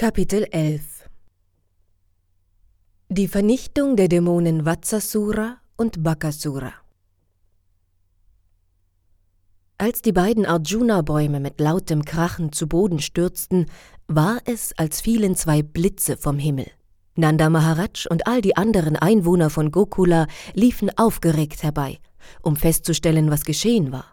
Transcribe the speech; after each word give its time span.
Kapitel 0.00 0.46
11 0.50 0.80
Die 3.10 3.28
Vernichtung 3.28 3.96
der 3.96 4.08
Dämonen 4.08 4.64
Vatsasura 4.64 5.58
und 5.76 6.02
Bakasura 6.02 6.72
Als 9.76 10.00
die 10.00 10.12
beiden 10.12 10.46
Arjuna-Bäume 10.46 11.38
mit 11.38 11.60
lautem 11.60 12.06
Krachen 12.06 12.50
zu 12.50 12.66
Boden 12.66 13.00
stürzten, 13.00 13.66
war 14.08 14.38
es, 14.46 14.72
als 14.78 15.02
fielen 15.02 15.36
zwei 15.36 15.60
Blitze 15.60 16.16
vom 16.16 16.38
Himmel. 16.38 16.70
Nanda 17.16 17.50
Maharaj 17.50 18.06
und 18.08 18.26
all 18.26 18.40
die 18.40 18.56
anderen 18.56 18.96
Einwohner 18.96 19.50
von 19.50 19.70
Gokula 19.70 20.28
liefen 20.54 20.90
aufgeregt 20.96 21.62
herbei, 21.62 21.98
um 22.40 22.56
festzustellen, 22.56 23.30
was 23.30 23.44
geschehen 23.44 23.92
war. 23.92 24.06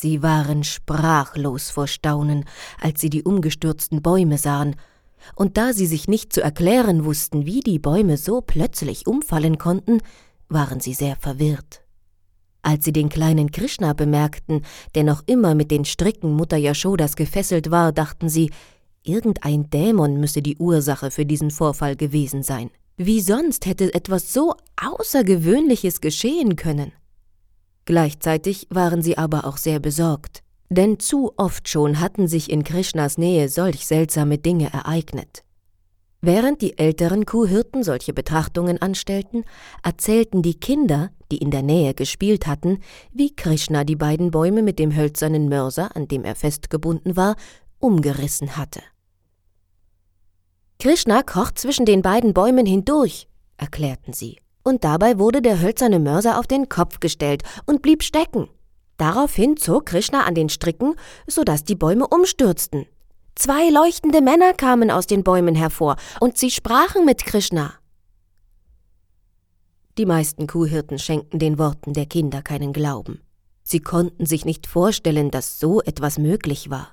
Sie 0.00 0.22
waren 0.22 0.62
sprachlos 0.62 1.70
vor 1.70 1.88
Staunen, 1.88 2.44
als 2.80 3.00
sie 3.00 3.10
die 3.10 3.24
umgestürzten 3.24 4.00
Bäume 4.00 4.38
sahen, 4.38 4.76
und 5.34 5.56
da 5.56 5.72
sie 5.72 5.86
sich 5.86 6.06
nicht 6.06 6.32
zu 6.32 6.40
erklären 6.40 7.04
wussten, 7.04 7.46
wie 7.46 7.58
die 7.58 7.80
Bäume 7.80 8.16
so 8.16 8.40
plötzlich 8.40 9.08
umfallen 9.08 9.58
konnten, 9.58 10.00
waren 10.48 10.78
sie 10.78 10.94
sehr 10.94 11.16
verwirrt. 11.16 11.82
Als 12.62 12.84
sie 12.84 12.92
den 12.92 13.08
kleinen 13.08 13.50
Krishna 13.50 13.92
bemerkten, 13.92 14.62
der 14.94 15.02
noch 15.02 15.24
immer 15.26 15.56
mit 15.56 15.72
den 15.72 15.84
Stricken 15.84 16.32
Mutter 16.32 16.58
Yashodas 16.58 17.16
gefesselt 17.16 17.72
war, 17.72 17.90
dachten 17.90 18.28
sie, 18.28 18.52
irgendein 19.02 19.68
Dämon 19.68 20.20
müsse 20.20 20.42
die 20.42 20.58
Ursache 20.58 21.10
für 21.10 21.26
diesen 21.26 21.50
Vorfall 21.50 21.96
gewesen 21.96 22.44
sein. 22.44 22.70
Wie 22.96 23.20
sonst 23.20 23.66
hätte 23.66 23.92
etwas 23.94 24.32
so 24.32 24.54
Außergewöhnliches 24.80 26.00
geschehen 26.00 26.54
können? 26.54 26.92
Gleichzeitig 27.88 28.66
waren 28.68 29.00
sie 29.00 29.16
aber 29.16 29.46
auch 29.46 29.56
sehr 29.56 29.80
besorgt, 29.80 30.42
denn 30.68 30.98
zu 30.98 31.32
oft 31.38 31.70
schon 31.70 32.00
hatten 32.00 32.28
sich 32.28 32.50
in 32.50 32.62
Krishnas 32.62 33.16
Nähe 33.16 33.48
solch 33.48 33.86
seltsame 33.86 34.36
Dinge 34.36 34.70
ereignet. 34.70 35.42
Während 36.20 36.60
die 36.60 36.76
älteren 36.76 37.24
Kuhhirten 37.24 37.82
solche 37.82 38.12
Betrachtungen 38.12 38.82
anstellten, 38.82 39.44
erzählten 39.82 40.42
die 40.42 40.60
Kinder, 40.60 41.08
die 41.32 41.38
in 41.38 41.50
der 41.50 41.62
Nähe 41.62 41.94
gespielt 41.94 42.46
hatten, 42.46 42.80
wie 43.14 43.34
Krishna 43.34 43.84
die 43.84 43.96
beiden 43.96 44.32
Bäume 44.32 44.60
mit 44.60 44.78
dem 44.78 44.94
hölzernen 44.94 45.48
Mörser, 45.48 45.96
an 45.96 46.08
dem 46.08 46.24
er 46.24 46.34
festgebunden 46.34 47.16
war, 47.16 47.36
umgerissen 47.78 48.58
hatte. 48.58 48.82
Krishna 50.78 51.22
kocht 51.22 51.58
zwischen 51.58 51.86
den 51.86 52.02
beiden 52.02 52.34
Bäumen 52.34 52.66
hindurch, 52.66 53.28
erklärten 53.56 54.12
sie 54.12 54.36
und 54.62 54.84
dabei 54.84 55.18
wurde 55.18 55.42
der 55.42 55.60
hölzerne 55.60 55.98
Mörser 55.98 56.38
auf 56.38 56.46
den 56.46 56.68
Kopf 56.68 57.00
gestellt 57.00 57.42
und 57.66 57.82
blieb 57.82 58.02
stecken. 58.02 58.48
Daraufhin 58.96 59.56
zog 59.56 59.86
Krishna 59.86 60.24
an 60.24 60.34
den 60.34 60.48
Stricken, 60.48 60.94
so 61.26 61.44
dass 61.44 61.64
die 61.64 61.76
Bäume 61.76 62.06
umstürzten. 62.06 62.86
Zwei 63.36 63.70
leuchtende 63.70 64.20
Männer 64.20 64.52
kamen 64.52 64.90
aus 64.90 65.06
den 65.06 65.22
Bäumen 65.22 65.54
hervor, 65.54 65.96
und 66.20 66.36
sie 66.36 66.50
sprachen 66.50 67.04
mit 67.04 67.24
Krishna. 67.24 67.74
Die 69.96 70.06
meisten 70.06 70.46
Kuhhirten 70.46 70.98
schenkten 70.98 71.38
den 71.38 71.58
Worten 71.58 71.92
der 71.92 72.06
Kinder 72.06 72.42
keinen 72.42 72.72
Glauben. 72.72 73.20
Sie 73.62 73.80
konnten 73.80 74.26
sich 74.26 74.44
nicht 74.44 74.66
vorstellen, 74.66 75.30
dass 75.30 75.60
so 75.60 75.80
etwas 75.82 76.18
möglich 76.18 76.70
war. 76.70 76.88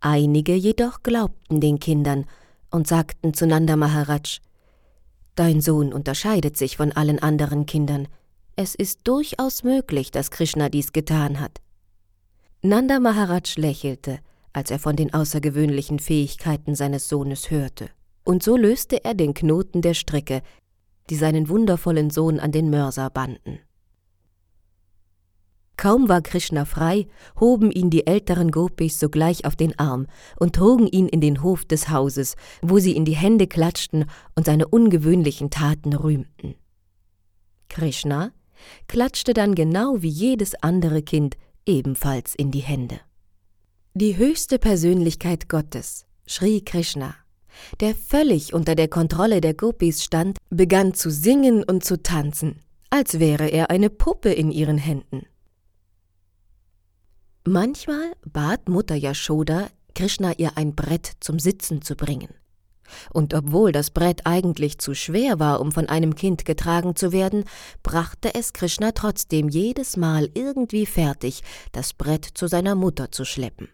Einige 0.00 0.54
jedoch 0.54 1.02
glaubten 1.02 1.60
den 1.60 1.78
Kindern 1.78 2.26
und 2.70 2.86
sagten 2.86 3.34
zu 3.34 3.46
Nanda 3.46 3.76
Maharaj, 3.76 4.40
Dein 5.38 5.60
Sohn 5.60 5.92
unterscheidet 5.92 6.56
sich 6.56 6.76
von 6.76 6.90
allen 6.90 7.20
anderen 7.20 7.64
Kindern. 7.64 8.08
Es 8.56 8.74
ist 8.74 9.02
durchaus 9.04 9.62
möglich, 9.62 10.10
dass 10.10 10.32
Krishna 10.32 10.68
dies 10.68 10.92
getan 10.92 11.38
hat. 11.38 11.60
Nanda 12.60 12.98
Maharaj 12.98 13.54
lächelte, 13.54 14.18
als 14.52 14.72
er 14.72 14.80
von 14.80 14.96
den 14.96 15.14
außergewöhnlichen 15.14 16.00
Fähigkeiten 16.00 16.74
seines 16.74 17.08
Sohnes 17.08 17.52
hörte. 17.52 17.88
Und 18.24 18.42
so 18.42 18.56
löste 18.56 19.04
er 19.04 19.14
den 19.14 19.32
Knoten 19.32 19.80
der 19.80 19.94
Stricke, 19.94 20.42
die 21.08 21.14
seinen 21.14 21.48
wundervollen 21.48 22.10
Sohn 22.10 22.40
an 22.40 22.50
den 22.50 22.68
Mörser 22.68 23.08
banden. 23.08 23.60
Kaum 25.78 26.08
war 26.08 26.22
Krishna 26.22 26.64
frei, 26.64 27.06
hoben 27.38 27.70
ihn 27.70 27.88
die 27.88 28.04
älteren 28.04 28.50
Gopis 28.50 28.98
sogleich 28.98 29.44
auf 29.44 29.54
den 29.54 29.78
Arm 29.78 30.08
und 30.36 30.56
trugen 30.56 30.88
ihn 30.88 31.06
in 31.06 31.20
den 31.20 31.40
Hof 31.44 31.64
des 31.64 31.88
Hauses, 31.88 32.34
wo 32.60 32.80
sie 32.80 32.96
in 32.96 33.04
die 33.04 33.14
Hände 33.14 33.46
klatschten 33.46 34.06
und 34.34 34.44
seine 34.44 34.66
ungewöhnlichen 34.66 35.50
Taten 35.50 35.94
rühmten. 35.94 36.56
Krishna 37.68 38.32
klatschte 38.88 39.34
dann 39.34 39.54
genau 39.54 40.02
wie 40.02 40.08
jedes 40.08 40.56
andere 40.56 41.00
Kind 41.00 41.36
ebenfalls 41.64 42.34
in 42.34 42.50
die 42.50 42.58
Hände. 42.58 42.98
Die 43.94 44.16
höchste 44.16 44.58
Persönlichkeit 44.58 45.48
Gottes, 45.48 46.06
Sri 46.26 46.60
Krishna, 46.60 47.14
der 47.78 47.94
völlig 47.94 48.52
unter 48.52 48.74
der 48.74 48.88
Kontrolle 48.88 49.40
der 49.40 49.54
Gopis 49.54 50.02
stand, 50.02 50.38
begann 50.50 50.92
zu 50.92 51.08
singen 51.08 51.62
und 51.62 51.84
zu 51.84 52.02
tanzen, 52.02 52.62
als 52.90 53.20
wäre 53.20 53.46
er 53.46 53.70
eine 53.70 53.90
Puppe 53.90 54.32
in 54.32 54.50
ihren 54.50 54.78
Händen. 54.78 55.27
Manchmal 57.50 58.12
bat 58.26 58.68
Mutter 58.68 58.94
Yashoda, 58.94 59.68
Krishna 59.94 60.32
ihr 60.36 60.58
ein 60.58 60.74
Brett 60.74 61.12
zum 61.20 61.38
Sitzen 61.38 61.80
zu 61.80 61.96
bringen. 61.96 62.28
Und 63.10 63.32
obwohl 63.32 63.72
das 63.72 63.88
Brett 63.88 64.26
eigentlich 64.26 64.76
zu 64.76 64.94
schwer 64.94 65.38
war, 65.38 65.62
um 65.62 65.72
von 65.72 65.88
einem 65.88 66.14
Kind 66.14 66.44
getragen 66.44 66.94
zu 66.94 67.10
werden, 67.10 67.44
brachte 67.82 68.34
es 68.34 68.52
Krishna 68.52 68.92
trotzdem 68.92 69.48
jedes 69.48 69.96
Mal 69.96 70.28
irgendwie 70.34 70.84
fertig, 70.84 71.42
das 71.72 71.94
Brett 71.94 72.26
zu 72.26 72.48
seiner 72.48 72.74
Mutter 72.74 73.12
zu 73.12 73.24
schleppen. 73.24 73.68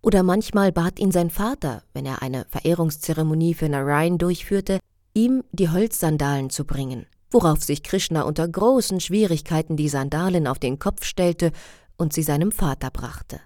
Oder 0.00 0.22
manchmal 0.22 0.70
bat 0.70 1.00
ihn 1.00 1.10
sein 1.10 1.30
Vater, 1.30 1.82
wenn 1.94 2.06
er 2.06 2.22
eine 2.22 2.46
Verehrungszeremonie 2.48 3.54
für 3.54 3.68
Narayan 3.68 4.18
durchführte, 4.18 4.78
ihm 5.14 5.42
die 5.50 5.68
Holzsandalen 5.68 6.48
zu 6.48 6.64
bringen, 6.64 7.06
worauf 7.32 7.64
sich 7.64 7.82
Krishna 7.82 8.22
unter 8.22 8.46
großen 8.46 9.00
Schwierigkeiten 9.00 9.76
die 9.76 9.88
Sandalen 9.88 10.46
auf 10.46 10.60
den 10.60 10.78
Kopf 10.78 11.04
stellte 11.04 11.50
und 11.96 12.12
sie 12.12 12.22
seinem 12.22 12.52
Vater 12.52 12.90
brachte. 12.90 13.40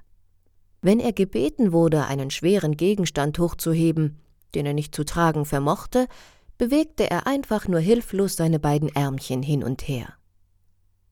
Wenn 0.81 1.01
er 1.01 1.13
gebeten 1.13 1.73
wurde, 1.73 2.07
einen 2.07 2.31
schweren 2.31 2.77
Gegenstand 2.77 3.39
hochzuheben, 3.39 4.19
den 4.55 4.67
er 4.67 4.75
nicht 4.75 4.95
zu 4.95 5.05
tragen 5.05 5.45
vermochte, 5.45 6.07
bewegte 6.57 7.11
er 7.11 7.27
einfach 7.27 7.69
nur 7.69 7.81
hilflos 7.81 8.37
seine 8.37 8.59
beiden 8.59 8.89
Ärmchen 8.89 9.43
hin 9.43 9.63
und 9.63 9.87
her. 9.87 10.15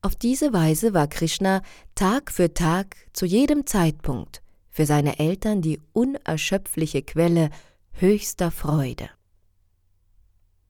Auf 0.02 0.14
diese 0.14 0.52
Weise 0.52 0.94
war 0.94 1.08
Krishna 1.08 1.62
Tag 1.94 2.30
für 2.30 2.54
Tag 2.54 2.96
zu 3.12 3.26
jedem 3.26 3.66
Zeitpunkt 3.66 4.42
für 4.70 4.86
seine 4.86 5.18
Eltern 5.18 5.62
die 5.62 5.80
unerschöpfliche 5.94 7.02
Quelle 7.02 7.50
höchster 7.92 8.50
Freude. 8.50 9.08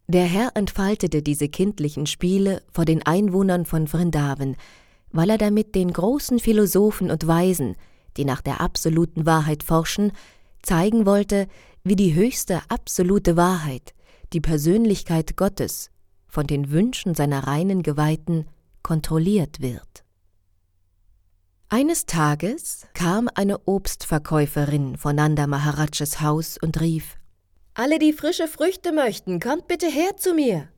Der 0.07 0.25
Herr 0.25 0.53
entfaltete 0.55 1.23
diese 1.23 1.49
kindlichen 1.49 2.07
Spiele 2.07 2.63
vor 2.71 2.85
den 2.85 3.03
Einwohnern 3.05 3.67
von 3.67 3.89
Vrindavan, 3.89 4.57
weil 5.11 5.31
er 5.31 5.39
damit 5.39 5.75
den 5.75 5.93
großen 5.93 6.39
Philosophen 6.39 7.11
und 7.11 7.27
Weisen, 7.27 7.77
die 8.17 8.25
nach 8.25 8.41
der 8.41 8.61
absoluten 8.61 9.27
Wahrheit 9.27 9.63
forschen, 9.63 10.13
zeigen 10.63 11.07
wollte, 11.07 11.47
wie 11.85 11.97
die 11.97 12.15
höchste 12.15 12.61
absolute 12.69 13.37
Wahrheit, 13.37 13.95
die 14.33 14.41
Persönlichkeit 14.41 15.37
Gottes, 15.37 15.91
von 16.27 16.47
den 16.47 16.71
Wünschen 16.71 17.15
seiner 17.15 17.47
reinen 17.47 17.83
Geweihten 17.83 18.47
kontrolliert 18.83 19.61
wird. 19.61 20.05
Eines 21.69 22.07
Tages 22.07 22.87
kam 22.95 23.29
eine 23.35 23.59
Obstverkäuferin 23.67 24.97
von 24.97 25.17
Nanda 25.17 25.47
Maharajas 25.47 26.21
Haus 26.21 26.59
und 26.61 26.81
rief 26.81 27.17
Alle, 27.75 27.99
die 27.99 28.13
frische 28.13 28.47
Früchte 28.47 28.93
möchten, 28.93 29.41
kommt 29.41 29.67
bitte 29.67 29.89
her 29.89 30.17
zu 30.17 30.35
mir. 30.35 30.69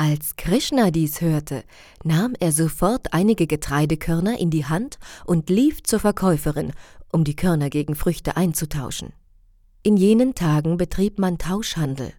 Als 0.00 0.36
Krishna 0.36 0.92
dies 0.92 1.20
hörte, 1.20 1.64
nahm 2.04 2.36
er 2.38 2.52
sofort 2.52 3.12
einige 3.12 3.48
Getreidekörner 3.48 4.38
in 4.38 4.48
die 4.48 4.64
Hand 4.64 5.00
und 5.24 5.50
lief 5.50 5.82
zur 5.82 5.98
Verkäuferin, 5.98 6.72
um 7.10 7.24
die 7.24 7.34
Körner 7.34 7.68
gegen 7.68 7.96
Früchte 7.96 8.36
einzutauschen. 8.36 9.12
In 9.82 9.96
jenen 9.96 10.36
Tagen 10.36 10.76
betrieb 10.76 11.18
man 11.18 11.36
Tauschhandel, 11.36 12.12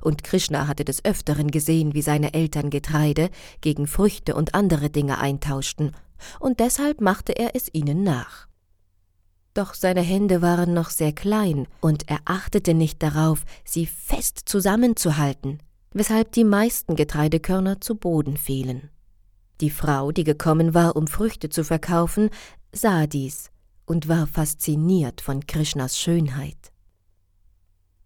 und 0.00 0.24
Krishna 0.24 0.66
hatte 0.66 0.84
des 0.84 1.04
Öfteren 1.04 1.52
gesehen, 1.52 1.94
wie 1.94 2.02
seine 2.02 2.34
Eltern 2.34 2.70
Getreide 2.70 3.30
gegen 3.60 3.86
Früchte 3.86 4.34
und 4.34 4.56
andere 4.56 4.90
Dinge 4.90 5.18
eintauschten, 5.18 5.92
und 6.40 6.58
deshalb 6.58 7.00
machte 7.00 7.38
er 7.38 7.54
es 7.54 7.68
ihnen 7.72 8.02
nach. 8.02 8.48
Doch 9.54 9.74
seine 9.74 10.02
Hände 10.02 10.42
waren 10.42 10.74
noch 10.74 10.90
sehr 10.90 11.12
klein, 11.12 11.68
und 11.80 12.10
er 12.10 12.18
achtete 12.24 12.74
nicht 12.74 13.00
darauf, 13.00 13.44
sie 13.64 13.86
fest 13.86 14.40
zusammenzuhalten, 14.44 15.60
weshalb 15.92 16.32
die 16.32 16.44
meisten 16.44 16.96
Getreidekörner 16.96 17.80
zu 17.80 17.96
Boden 17.96 18.36
fielen. 18.36 18.90
Die 19.60 19.70
Frau, 19.70 20.12
die 20.12 20.24
gekommen 20.24 20.74
war, 20.74 20.96
um 20.96 21.06
Früchte 21.06 21.48
zu 21.48 21.64
verkaufen, 21.64 22.30
sah 22.72 23.06
dies 23.06 23.50
und 23.86 24.08
war 24.08 24.26
fasziniert 24.26 25.20
von 25.20 25.46
Krishnas 25.46 25.98
Schönheit. 25.98 26.72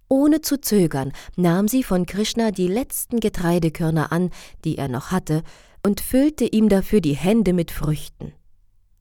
Ohne 0.08 0.40
zu 0.40 0.60
zögern 0.60 1.12
nahm 1.36 1.66
sie 1.68 1.82
von 1.82 2.06
Krishna 2.06 2.50
die 2.50 2.68
letzten 2.68 3.20
Getreidekörner 3.20 4.12
an, 4.12 4.30
die 4.64 4.78
er 4.78 4.88
noch 4.88 5.10
hatte, 5.10 5.42
und 5.84 6.00
füllte 6.00 6.44
ihm 6.44 6.68
dafür 6.68 7.00
die 7.00 7.16
Hände 7.16 7.52
mit 7.52 7.70
Früchten. 7.70 8.32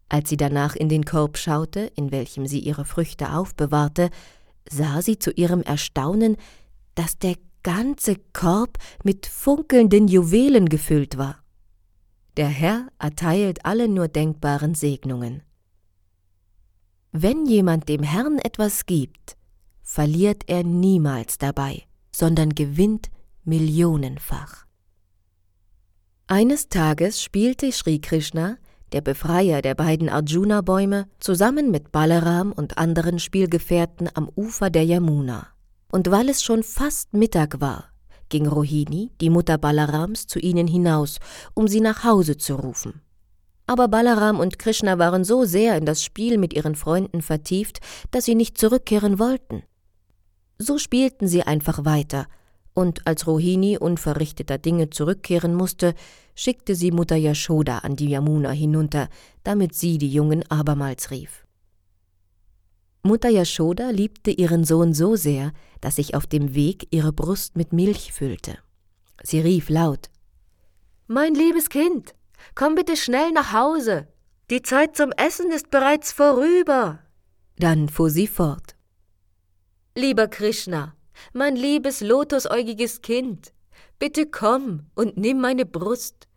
Als 0.09 0.29
sie 0.29 0.38
danach 0.38 0.75
in 0.75 0.89
den 0.89 1.05
Korb 1.05 1.38
schaute, 1.38 1.91
in 1.95 2.11
welchem 2.11 2.47
sie 2.47 2.59
ihre 2.59 2.85
Früchte 2.85 3.33
aufbewahrte, 3.33 4.09
sah 4.69 5.01
sie 5.01 5.19
zu 5.19 5.31
ihrem 5.31 5.61
Erstaunen, 5.61 6.38
dass 6.95 7.17
der 7.17 7.35
ganze 7.65 8.15
Korb 8.31 8.77
mit 9.03 9.25
funkelnden 9.25 10.07
Juwelen 10.07 10.69
gefüllt 10.69 11.17
war. 11.17 11.39
Der 12.38 12.47
Herr 12.47 12.89
erteilt 13.00 13.65
alle 13.65 13.88
nur 13.88 14.07
denkbaren 14.07 14.75
Segnungen. 14.75 15.41
Wenn 17.12 17.47
jemand 17.47 17.89
dem 17.89 18.03
Herrn 18.03 18.38
etwas 18.38 18.85
gibt, 18.85 19.35
verliert 19.81 20.44
er 20.45 20.63
niemals 20.63 21.39
dabei, 21.39 21.81
sondern 22.12 22.53
gewinnt 22.53 23.09
millionenfach. 23.45 24.67
Eines 26.27 26.69
Tages 26.69 27.23
spielte 27.23 27.71
Sri 27.71 28.00
Krishna, 28.00 28.57
der 28.91 29.01
Befreier 29.01 29.63
der 29.63 29.73
beiden 29.73 30.09
Arjuna-Bäume, 30.09 31.07
zusammen 31.19 31.71
mit 31.71 31.91
Balaram 31.91 32.51
und 32.51 32.77
anderen 32.77 33.17
Spielgefährten 33.17 34.07
am 34.13 34.29
Ufer 34.35 34.69
der 34.69 34.85
Yamuna. 34.85 35.54
Und 35.91 36.11
weil 36.11 36.29
es 36.29 36.43
schon 36.43 36.63
fast 36.63 37.13
Mittag 37.13 37.61
war, 37.61 37.85
ging 38.29 38.47
Rohini, 38.47 39.11
die 39.21 39.29
Mutter 39.29 39.57
Balarams, 39.57 40.27
zu 40.27 40.39
ihnen 40.39 40.67
hinaus, 40.67 41.19
um 41.53 41.67
sie 41.67 41.81
nach 41.81 42.03
Hause 42.03 42.37
zu 42.37 42.55
rufen. 42.55 43.01
Aber 43.67 43.87
Balaram 43.87 44.39
und 44.39 44.59
Krishna 44.59 44.99
waren 44.99 45.23
so 45.23 45.45
sehr 45.45 45.77
in 45.77 45.85
das 45.85 46.03
Spiel 46.03 46.37
mit 46.37 46.53
ihren 46.53 46.75
Freunden 46.75 47.21
vertieft, 47.21 47.79
dass 48.11 48.25
sie 48.25 48.35
nicht 48.35 48.57
zurückkehren 48.57 49.19
wollten. 49.19 49.63
So 50.57 50.77
spielten 50.77 51.27
sie 51.27 51.43
einfach 51.43 51.85
weiter, 51.85 52.27
und 52.73 53.07
als 53.07 53.25
Rohini 53.25 53.77
unverrichteter 53.77 54.57
Dinge 54.57 54.89
zurückkehren 54.89 55.55
musste, 55.55 55.95
schickte 56.35 56.75
sie 56.75 56.91
Mutter 56.91 57.15
Yashoda 57.15 57.79
an 57.79 57.95
die 57.95 58.09
Yamuna 58.09 58.51
hinunter, 58.51 59.07
damit 59.43 59.73
sie 59.73 59.97
die 59.97 60.11
Jungen 60.11 60.43
abermals 60.51 61.09
rief. 61.09 61.44
Mutter 63.05 63.29
Yashoda 63.29 63.91
liebte 63.91 64.31
ihren 64.31 64.63
Sohn 64.63 64.95
so 64.95 65.15
sehr, 65.15 65.51
dass 65.79 65.97
sich 65.97 66.15
auf 66.15 66.25
dem 66.25 66.55
Weg 66.55 66.87
ihre 66.89 67.13
Brust 67.13 67.55
mit 67.55 67.71
Milch 67.71 68.11
füllte. 68.11 68.57
Sie 69.21 69.39
rief 69.39 69.69
laut 69.69 70.09
Mein 71.05 71.35
liebes 71.35 71.69
Kind, 71.69 72.15
komm 72.55 72.73
bitte 72.73 72.97
schnell 72.97 73.31
nach 73.31 73.53
Hause. 73.53 74.07
Die 74.49 74.63
Zeit 74.63 74.97
zum 74.97 75.11
Essen 75.11 75.51
ist 75.51 75.69
bereits 75.69 76.11
vorüber. 76.13 76.97
Dann 77.59 77.89
fuhr 77.89 78.09
sie 78.09 78.25
fort. 78.25 78.75
Lieber 79.93 80.27
Krishna, 80.27 80.95
mein 81.31 81.55
liebes 81.55 82.01
lotusäugiges 82.01 83.03
Kind, 83.03 83.53
bitte 83.99 84.25
komm 84.25 84.87
und 84.95 85.15
nimm 85.15 85.39
meine 85.39 85.67
Brust. 85.67 86.27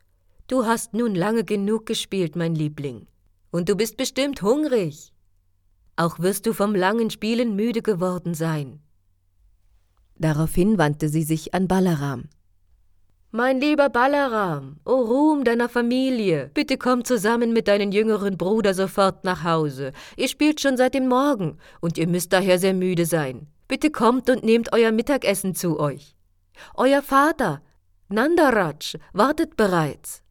Du 0.48 0.66
hast 0.66 0.92
nun 0.92 1.14
lange 1.14 1.44
genug 1.44 1.86
gespielt, 1.86 2.36
mein 2.36 2.54
Liebling, 2.54 3.06
und 3.50 3.70
du 3.70 3.74
bist 3.74 3.96
bestimmt 3.96 4.42
hungrig. 4.42 5.14
Auch 5.98 6.20
wirst 6.20 6.46
du 6.46 6.52
vom 6.52 6.76
langen 6.76 7.10
Spielen 7.10 7.56
müde 7.56 7.82
geworden 7.82 8.32
sein. 8.32 8.78
Daraufhin 10.14 10.78
wandte 10.78 11.08
sie 11.08 11.24
sich 11.24 11.54
an 11.54 11.66
Balaram. 11.66 12.28
Mein 13.32 13.60
lieber 13.60 13.88
Balaram, 13.88 14.76
o 14.84 14.94
Ruhm 14.94 15.42
deiner 15.42 15.68
Familie, 15.68 16.52
bitte 16.54 16.78
komm 16.78 17.04
zusammen 17.04 17.52
mit 17.52 17.66
deinem 17.66 17.90
jüngeren 17.90 18.38
Bruder 18.38 18.74
sofort 18.74 19.24
nach 19.24 19.42
Hause. 19.42 19.92
Ihr 20.16 20.28
spielt 20.28 20.60
schon 20.60 20.76
seit 20.76 20.94
dem 20.94 21.08
Morgen 21.08 21.58
und 21.80 21.98
ihr 21.98 22.06
müsst 22.06 22.32
daher 22.32 22.60
sehr 22.60 22.74
müde 22.74 23.04
sein. 23.04 23.48
Bitte 23.66 23.90
kommt 23.90 24.30
und 24.30 24.44
nehmt 24.44 24.72
euer 24.72 24.92
Mittagessen 24.92 25.56
zu 25.56 25.80
euch. 25.80 26.14
Euer 26.74 27.02
Vater, 27.02 27.60
Nandaraj, 28.08 28.96
wartet 29.12 29.56
bereits. 29.56 30.22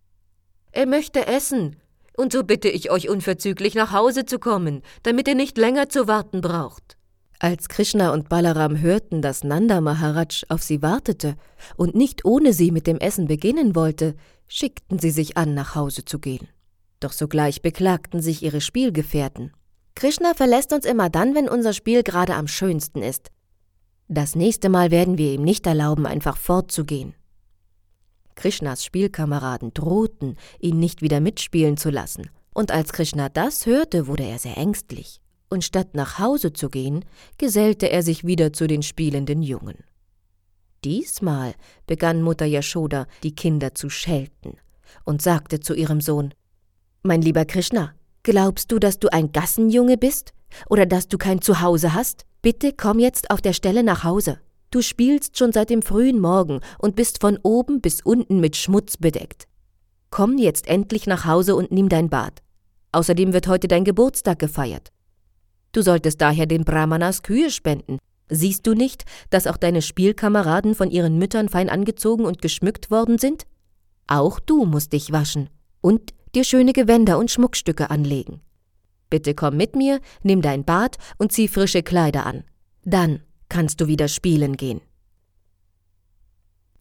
Er 0.72 0.86
möchte 0.86 1.28
essen, 1.28 1.76
und 2.18 2.34
so 2.34 2.44
bitte 2.44 2.68
ich 2.68 2.92
euch 2.92 3.08
unverzüglich 3.08 3.76
nach 3.76 3.94
Hause 3.94 4.26
zu 4.26 4.40
kommen, 4.40 4.82
damit 5.04 5.30
ihr 5.30 5.36
nicht 5.36 5.58
länger 5.58 5.88
zu 5.88 6.08
warten 6.08 6.42
braucht. 6.42 6.98
Als 7.40 7.70
Krishna 7.70 8.12
und 8.12 8.30
Balaram 8.30 8.82
hörten, 8.82 9.22
dass 9.22 9.44
Nanda 9.44 9.80
Maharaj 9.80 10.44
auf 10.50 10.64
sie 10.64 10.82
wartete 10.82 11.36
und 11.76 11.94
nicht 11.96 12.26
ohne 12.26 12.52
sie 12.52 12.72
mit 12.72 12.88
dem 12.88 12.98
Essen 12.98 13.28
beginnen 13.28 13.76
wollte, 13.76 14.16
schickten 14.48 14.98
sie 14.98 15.12
sich 15.12 15.38
an, 15.38 15.54
nach 15.54 15.76
Hause 15.76 16.04
zu 16.04 16.18
gehen. 16.18 16.48
Doch 17.00 17.14
sogleich 17.14 17.62
beklagten 17.62 18.22
sich 18.22 18.42
ihre 18.42 18.60
Spielgefährten. 18.60 19.54
Krishna 19.94 20.34
verlässt 20.34 20.74
uns 20.74 20.86
immer 20.86 21.12
dann, 21.12 21.36
wenn 21.36 21.48
unser 21.48 21.74
Spiel 21.74 22.02
gerade 22.02 22.34
am 22.34 22.48
schönsten 22.48 23.04
ist. 23.04 23.30
Das 24.08 24.36
nächste 24.36 24.70
Mal 24.70 24.90
werden 24.90 25.20
wir 25.20 25.34
ihm 25.34 25.44
nicht 25.44 25.68
erlauben, 25.68 26.08
einfach 26.08 26.38
fortzugehen. 26.38 27.14
Krishnas 28.38 28.86
Spielkameraden 28.86 29.74
drohten, 29.74 30.38
ihn 30.60 30.80
nicht 30.80 31.02
wieder 31.02 31.20
mitspielen 31.20 31.76
zu 31.76 31.90
lassen, 31.90 32.30
und 32.54 32.72
als 32.72 32.94
Krishna 32.94 33.28
das 33.28 33.66
hörte, 33.66 34.08
wurde 34.08 34.24
er 34.24 34.40
sehr 34.40 34.58
ängstlich, 34.58 35.20
und 35.50 35.66
statt 35.66 35.90
nach 35.94 36.20
Hause 36.20 36.54
zu 36.54 36.70
gehen, 36.70 37.04
gesellte 37.38 37.90
er 37.92 38.04
sich 38.04 38.26
wieder 38.26 38.54
zu 38.54 38.68
den 38.68 38.84
spielenden 38.84 39.42
Jungen. 39.42 39.78
Diesmal 40.86 41.54
begann 41.86 42.22
Mutter 42.22 42.46
Yashoda, 42.46 43.08
die 43.24 43.36
Kinder 43.36 43.76
zu 43.76 43.90
schelten, 43.90 44.58
und 45.04 45.22
sagte 45.22 45.60
zu 45.60 45.74
ihrem 45.74 46.00
Sohn 46.00 46.34
Mein 47.04 47.22
lieber 47.22 47.44
Krishna, 47.44 47.94
Glaubst 48.24 48.74
du, 48.74 48.78
dass 48.80 49.00
du 49.00 49.08
ein 49.08 49.32
Gassenjunge 49.32 49.98
bist? 49.98 50.34
Oder 50.70 50.86
dass 50.86 51.08
du 51.08 51.18
kein 51.18 51.42
Zuhause 51.42 51.94
hast? 51.94 52.26
Bitte 52.42 52.74
komm 52.74 53.00
jetzt 53.00 53.32
auf 53.32 53.42
der 53.42 53.54
Stelle 53.54 53.84
nach 53.84 54.04
Hause. 54.04 54.40
Du 54.70 54.82
spielst 54.82 55.38
schon 55.38 55.54
seit 55.54 55.70
dem 55.70 55.82
frühen 55.82 56.20
Morgen 56.20 56.60
und 56.78 56.96
bist 56.96 57.22
von 57.22 57.40
oben 57.42 57.80
bis 57.82 58.02
unten 58.02 58.40
mit 58.40 58.58
Schmutz 58.58 58.98
bedeckt. 58.98 59.48
Komm 60.10 60.38
jetzt 60.38 60.68
endlich 60.68 61.08
nach 61.08 61.26
Hause 61.26 61.56
und 61.56 61.72
nimm 61.72 61.90
dein 61.90 62.10
Bad. 62.10 62.42
Außerdem 62.92 63.34
wird 63.34 63.48
heute 63.48 63.68
dein 63.68 63.86
Geburtstag 63.86 64.40
gefeiert. 64.40 64.92
Du 65.72 65.82
solltest 65.82 66.22
daher 66.22 66.46
den 66.46 66.64
Brahmanas 66.64 67.24
Kühe 67.24 67.52
spenden. 67.52 67.98
Siehst 68.30 68.68
du 68.68 68.74
nicht, 68.74 69.06
dass 69.30 69.48
auch 69.48 69.58
deine 69.58 69.82
Spielkameraden 69.82 70.76
von 70.76 70.92
ihren 70.92 71.18
Müttern 71.18 71.50
fein 71.50 71.70
angezogen 71.70 72.26
und 72.26 72.42
geschmückt 72.42 72.92
worden 72.92 73.18
sind? 73.18 73.44
Auch 74.08 74.40
du 74.40 74.66
musst 74.66 74.94
dich 74.94 75.12
waschen 75.12 75.50
und 75.82 76.14
dir 76.36 76.44
schöne 76.44 76.74
Gewänder 76.74 77.18
und 77.18 77.32
Schmuckstücke 77.32 77.90
anlegen. 77.90 78.42
Bitte 79.10 79.34
komm 79.34 79.56
mit 79.56 79.76
mir, 79.76 80.02
nimm 80.24 80.42
dein 80.42 80.66
Bad 80.66 80.98
und 81.18 81.32
zieh 81.32 81.48
frische 81.48 81.84
Kleider 81.84 82.26
an. 82.26 82.44
Dann 82.84 83.22
kannst 83.50 83.82
du 83.82 83.88
wieder 83.88 84.08
spielen 84.08 84.58
gehen. 84.58 84.82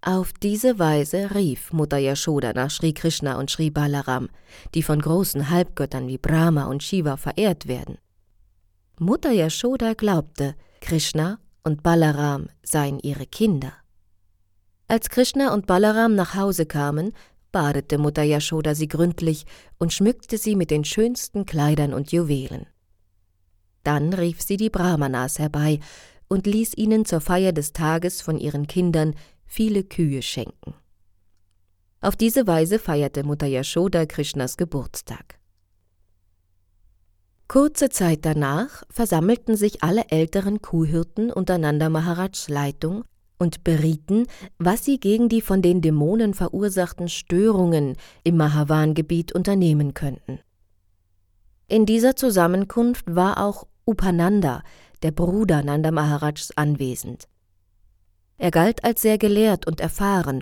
Auf 0.02 0.32
diese 0.32 0.78
Weise 0.78 1.34
rief 1.34 1.72
Mutter 1.72 1.98
Yashoda 1.98 2.52
nach 2.52 2.70
Sri 2.70 2.92
Krishna 2.92 3.38
und 3.38 3.50
Sri 3.50 3.70
Balaram, 3.70 4.28
die 4.74 4.82
von 4.82 5.00
großen 5.00 5.50
Halbgöttern 5.50 6.06
wie 6.06 6.18
Brahma 6.18 6.66
und 6.66 6.82
Shiva 6.82 7.16
verehrt 7.16 7.66
werden. 7.66 7.98
Mutter 9.00 9.32
Yashoda 9.32 9.94
glaubte, 9.94 10.54
Krishna 10.80 11.38
und 11.64 11.82
Balaram 11.82 12.46
seien 12.62 13.00
ihre 13.00 13.26
Kinder. 13.26 13.72
Als 14.86 15.10
Krishna 15.10 15.52
und 15.52 15.66
Balaram 15.66 16.14
nach 16.14 16.36
Hause 16.36 16.66
kamen, 16.66 17.12
badete 17.50 17.98
Mutter 17.98 18.22
Yashoda 18.22 18.76
sie 18.76 18.86
gründlich 18.86 19.44
und 19.78 19.92
schmückte 19.92 20.38
sie 20.38 20.54
mit 20.54 20.70
den 20.70 20.84
schönsten 20.84 21.46
Kleidern 21.46 21.92
und 21.92 22.12
Juwelen. 22.12 22.66
Dann 23.82 24.12
rief 24.12 24.40
sie 24.40 24.56
die 24.56 24.70
Brahmanas 24.70 25.40
herbei 25.40 25.80
und 26.28 26.46
ließ 26.46 26.76
ihnen 26.76 27.04
zur 27.04 27.20
Feier 27.20 27.52
des 27.52 27.72
Tages 27.72 28.20
von 28.20 28.38
ihren 28.38 28.66
Kindern 28.66 29.14
viele 29.44 29.84
Kühe 29.84 30.22
schenken. 30.22 30.74
Auf 32.00 32.16
diese 32.16 32.46
Weise 32.46 32.78
feierte 32.78 33.24
Mutter 33.24 33.46
Yashoda 33.46 34.06
Krishnas 34.06 34.56
Geburtstag. 34.56 35.38
Kurze 37.48 37.90
Zeit 37.90 38.20
danach 38.22 38.82
versammelten 38.90 39.56
sich 39.56 39.82
alle 39.82 40.08
älteren 40.10 40.62
Kuhhirten 40.62 41.30
unter 41.32 41.58
Nanda 41.58 41.88
Maharajs 41.88 42.48
Leitung 42.48 43.04
und 43.38 43.64
berieten, 43.64 44.26
was 44.58 44.84
sie 44.84 44.98
gegen 44.98 45.28
die 45.28 45.40
von 45.40 45.62
den 45.62 45.80
Dämonen 45.80 46.34
verursachten 46.34 47.08
Störungen 47.08 47.96
im 48.24 48.36
Mahavan-Gebiet 48.36 49.32
unternehmen 49.32 49.94
könnten. 49.94 50.40
In 51.68 51.86
dieser 51.86 52.16
Zusammenkunft 52.16 53.14
war 53.14 53.42
auch 53.42 53.66
Upananda, 53.84 54.62
der 55.02 55.10
Bruder 55.10 55.62
Nanda 55.62 55.90
Maharajs, 55.90 56.52
anwesend. 56.56 57.28
Er 58.38 58.50
galt 58.50 58.84
als 58.84 59.02
sehr 59.02 59.18
gelehrt 59.18 59.66
und 59.66 59.80
erfahren, 59.80 60.40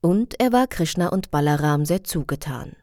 und 0.00 0.38
er 0.38 0.52
war 0.52 0.66
Krishna 0.66 1.08
und 1.08 1.30
Balaram 1.30 1.84
sehr 1.84 2.04
zugetan. 2.04 2.76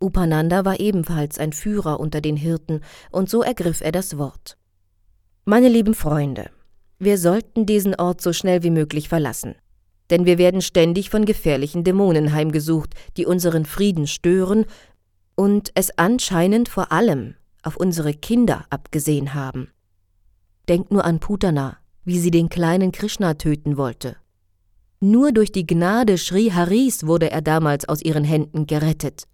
Upananda 0.00 0.64
war 0.64 0.80
ebenfalls 0.80 1.38
ein 1.38 1.52
Führer 1.52 2.00
unter 2.00 2.20
den 2.20 2.36
Hirten, 2.36 2.80
und 3.10 3.30
so 3.30 3.42
ergriff 3.42 3.80
er 3.80 3.92
das 3.92 4.18
Wort. 4.18 4.56
Meine 5.44 5.68
lieben 5.68 5.94
Freunde, 5.94 6.50
wir 6.98 7.18
sollten 7.18 7.66
diesen 7.66 7.94
Ort 7.94 8.20
so 8.20 8.32
schnell 8.32 8.62
wie 8.62 8.70
möglich 8.70 9.08
verlassen. 9.08 9.54
Denn 10.10 10.26
wir 10.26 10.38
werden 10.38 10.60
ständig 10.60 11.08
von 11.08 11.24
gefährlichen 11.24 11.84
Dämonen 11.84 12.32
heimgesucht, 12.32 12.94
die 13.16 13.26
unseren 13.26 13.64
Frieden 13.64 14.06
stören 14.06 14.66
und 15.34 15.70
es 15.74 15.96
anscheinend 15.96 16.68
vor 16.68 16.92
allem 16.92 17.36
auf 17.62 17.76
unsere 17.76 18.12
Kinder 18.12 18.64
abgesehen 18.70 19.34
haben. 19.34 19.68
Denkt 20.70 20.92
nur 20.92 21.04
an 21.04 21.18
Putana, 21.18 21.78
wie 22.04 22.20
sie 22.20 22.30
den 22.30 22.48
kleinen 22.48 22.92
Krishna 22.92 23.34
töten 23.34 23.76
wollte. 23.76 24.14
Nur 25.00 25.32
durch 25.32 25.50
die 25.50 25.66
Gnade 25.66 26.16
Sri 26.16 26.50
Haris 26.50 27.08
wurde 27.08 27.28
er 27.28 27.42
damals 27.42 27.88
aus 27.88 28.00
ihren 28.02 28.22
Händen 28.22 28.68
gerettet. 28.68 29.24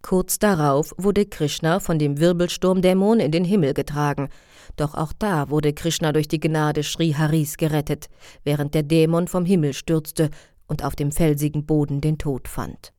Kurz 0.00 0.38
darauf 0.38 0.94
wurde 0.96 1.26
Krishna 1.26 1.80
von 1.80 1.98
dem 1.98 2.20
Wirbelsturmdämon 2.20 3.18
in 3.18 3.32
den 3.32 3.44
Himmel 3.44 3.74
getragen. 3.74 4.28
Doch 4.76 4.94
auch 4.94 5.12
da 5.18 5.50
wurde 5.50 5.72
Krishna 5.72 6.12
durch 6.12 6.28
die 6.28 6.38
Gnade 6.38 6.84
Sri 6.84 7.14
Haris 7.18 7.56
gerettet, 7.56 8.06
während 8.44 8.74
der 8.74 8.84
Dämon 8.84 9.26
vom 9.26 9.44
Himmel 9.44 9.72
stürzte 9.72 10.30
und 10.68 10.84
auf 10.84 10.94
dem 10.94 11.10
felsigen 11.10 11.66
Boden 11.66 12.00
den 12.00 12.16
Tod 12.16 12.46
fand. 12.46 12.92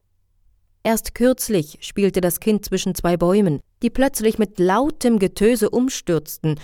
Erst 0.83 1.15
kürzlich 1.15 1.77
spielte 1.79 2.19
das 2.19 2.41
Kind 2.41 2.65
zwischen 2.65 2.95
zwei 2.95 3.15
Bäumen, 3.15 3.61
die 3.81 3.89
plötzlich 3.89 4.37
mit 4.37 4.59
lautem 4.59 5.19
Getöse 5.19 5.69
umstürzten. 5.69 6.59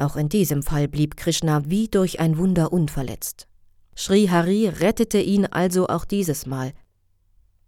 Auch 0.00 0.16
in 0.16 0.30
diesem 0.30 0.62
Fall 0.62 0.88
blieb 0.88 1.18
Krishna 1.18 1.62
wie 1.66 1.86
durch 1.86 2.20
ein 2.20 2.38
Wunder 2.38 2.72
unverletzt. 2.72 3.46
Sri 3.94 4.28
Hari 4.28 4.66
rettete 4.66 5.20
ihn 5.20 5.44
also 5.44 5.88
auch 5.88 6.06
dieses 6.06 6.46
Mal. 6.46 6.72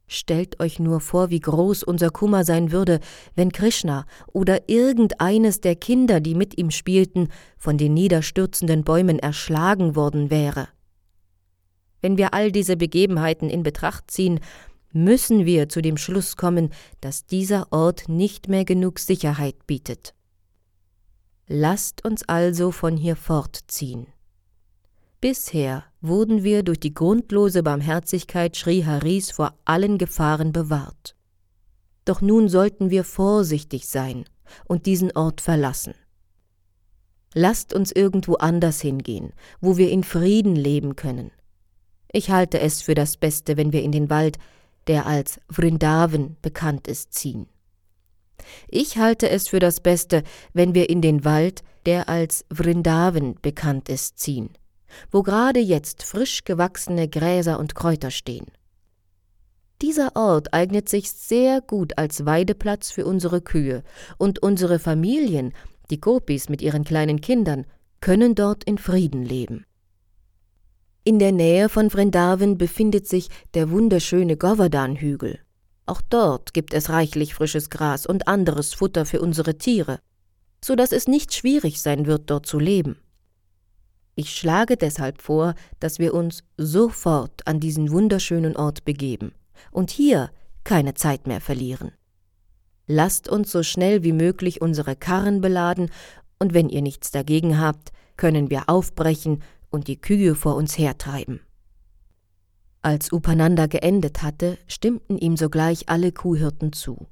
Stellt 0.07 0.59
euch 0.59 0.79
nur 0.79 1.01
vor, 1.01 1.29
wie 1.29 1.41
groß 1.41 1.83
unser 1.83 2.09
Kummer 2.09 2.45
sein 2.45 2.73
würde, 2.73 3.01
wenn 3.35 3.53
Krishna 3.53 4.07
oder 4.33 4.71
irgendeines 4.71 5.61
der 5.61 5.77
Kinder, 5.77 6.21
die 6.21 6.35
mit 6.35 6.57
ihm 6.57 6.71
spielten, 6.71 7.29
von 7.59 7.77
den 7.77 7.93
niederstürzenden 7.93 8.83
Bäumen 8.83 9.19
erschlagen 9.19 9.95
worden 9.95 10.31
wäre. 10.31 10.69
Wenn 12.01 12.17
wir 12.17 12.33
all 12.33 12.51
diese 12.51 12.79
Begebenheiten 12.79 13.51
in 13.51 13.63
Betracht 13.63 14.11
ziehen, 14.11 14.41
müssen 14.95 15.45
wir 15.45 15.69
zu 15.69 15.83
dem 15.83 15.99
Schluss 15.99 16.39
kommen, 16.39 16.71
dass 17.03 17.27
dieser 17.27 17.71
Ort 17.73 18.09
nicht 18.09 18.49
mehr 18.49 18.65
genug 18.65 19.01
Sicherheit 19.01 19.67
bietet. 19.67 20.15
Lasst 21.49 22.05
uns 22.05 22.23
also 22.29 22.71
von 22.71 22.97
hier 22.97 23.17
fortziehen. 23.17 24.07
Bisher 25.21 25.85
wurden 26.01 26.43
wir 26.43 26.63
durch 26.63 26.81
die 26.81 26.95
grundlose 26.95 27.63
Barmherzigkeit 27.63 28.57
Sri 28.57 28.83
Haris 28.83 29.31
vor 29.31 29.55
allen 29.65 29.99
Gefahren 29.99 30.53
bewahrt. 30.53 31.15
Doch 32.05 32.21
nun 32.21 32.49
sollten 32.49 32.91
wir 32.91 33.05
vorsichtig 33.05 33.87
sein 33.87 34.25
und 34.65 34.87
diesen 34.87 35.13
Ort 35.13 35.41
verlassen. 35.41 35.95
Lasst 37.35 37.73
uns 37.73 37.93
irgendwo 37.93 38.35
anders 38.35 38.81
hingehen, 38.81 39.33
wo 39.61 39.77
wir 39.77 39.91
in 39.91 40.05
Frieden 40.05 40.57
leben 40.57 40.97
können. 40.97 41.31
Ich 42.13 42.31
halte 42.31 42.61
es 42.61 42.83
für 42.83 42.95
das 42.95 43.17
Beste, 43.17 43.57
wenn 43.57 43.73
wir 43.73 43.83
in 43.83 43.93
den 43.93 44.11
Wald, 44.11 44.39
der 44.87 45.07
als 45.07 45.41
Vrindavan 45.49 46.37
bekannt 46.43 46.89
ist, 46.89 47.15
ziehen. 47.15 47.47
Ich 48.69 48.99
halte 48.99 49.29
es 49.29 49.49
für 49.49 49.59
das 49.59 49.81
Beste, 49.81 50.23
wenn 50.53 50.75
wir 50.75 50.91
in 50.91 51.01
den 51.01 51.25
Wald, 51.25 51.63
der 51.87 52.09
als 52.09 52.45
Vrindavan 52.53 53.37
bekannt 53.41 53.89
ist, 53.89 54.19
ziehen 54.19 54.51
wo 55.11 55.23
gerade 55.23 55.61
jetzt 55.61 56.03
frisch 56.03 56.45
gewachsene 56.45 57.09
Gräser 57.09 57.59
und 57.59 57.75
Kräuter 57.75 58.11
stehen. 58.11 58.47
Dieser 59.81 60.15
Ort 60.15 60.55
eignet 60.55 60.89
sich 60.89 61.11
sehr 61.11 61.61
gut 61.61 61.99
als 61.99 62.25
Weideplatz 62.25 62.91
für 62.91 63.05
unsere 63.05 63.41
Kühe, 63.41 63.83
und 64.17 64.41
unsere 64.41 64.79
Familien, 64.79 65.53
die 65.91 66.01
Gopis 66.01 66.49
mit 66.49 66.63
ihren 66.63 66.85
kleinen 66.85 67.21
Kindern, 67.21 67.67
können 68.01 68.35
dort 68.35 68.65
in 68.65 68.79
Frieden 68.79 69.25
leben. 69.25 69.65
In 71.05 71.19
der 71.19 71.33
Nähe 71.33 71.69
von 71.69 71.91
Vrindavan 71.91 72.59
befindet 72.59 73.09
sich 73.09 73.29
der 73.55 73.71
wunderschöne 73.71 74.37
Govardhan-Hügel. 74.37 75.41
Auch 75.87 76.01
dort 76.01 76.55
gibt 76.55 76.75
es 76.75 76.91
reichlich 76.91 77.35
frisches 77.35 77.71
Gras 77.71 78.07
und 78.07 78.29
anderes 78.29 78.75
Futter 78.75 79.05
für 79.05 79.21
unsere 79.21 79.59
Tiere, 79.59 79.99
so 80.65 80.77
dass 80.77 80.93
es 80.93 81.09
nicht 81.09 81.35
schwierig 81.35 81.83
sein 81.83 82.07
wird, 82.07 82.31
dort 82.31 82.47
zu 82.47 82.59
leben. 82.59 82.99
Ich 84.15 84.31
schlage 84.31 84.77
deshalb 84.77 85.23
vor, 85.23 85.55
dass 85.81 85.99
wir 85.99 86.15
uns 86.15 86.45
sofort 86.57 87.47
an 87.47 87.61
diesen 87.61 87.91
wunderschönen 87.91 88.57
Ort 88.57 88.85
begeben 88.85 89.33
und 89.71 89.91
hier 89.91 90.31
keine 90.65 90.95
Zeit 90.95 91.27
mehr 91.27 91.41
verlieren. 91.41 91.93
Lasst 92.87 93.29
uns 93.29 93.51
so 93.51 93.63
schnell 93.63 94.03
wie 94.03 94.13
möglich 94.13 94.61
unsere 94.61 94.97
Karren 94.97 95.41
beladen, 95.41 95.91
und 96.39 96.55
wenn 96.55 96.69
ihr 96.69 96.83
nichts 96.83 97.13
dagegen 97.13 97.61
habt, 97.61 97.93
können 98.17 98.51
wir 98.51 98.69
aufbrechen 98.69 99.43
und 99.71 99.87
die 99.87 100.01
Kühe 100.01 100.35
vor 100.35 100.57
uns 100.57 100.77
hertreiben. 100.77 101.41
Als 102.83 103.13
Upananda 103.13 103.67
geendet 103.67 104.23
hatte, 104.23 104.59
stimmten 104.67 105.17
ihm 105.17 105.37
sogleich 105.37 105.89
alle 105.89 106.11
Kuhhirten 106.11 106.73
zu. 106.73 107.07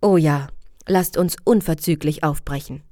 Oh 0.00 0.16
ja, 0.16 0.48
lasst 0.88 1.16
uns 1.16 1.36
unverzüglich 1.44 2.24
aufbrechen. 2.24 2.82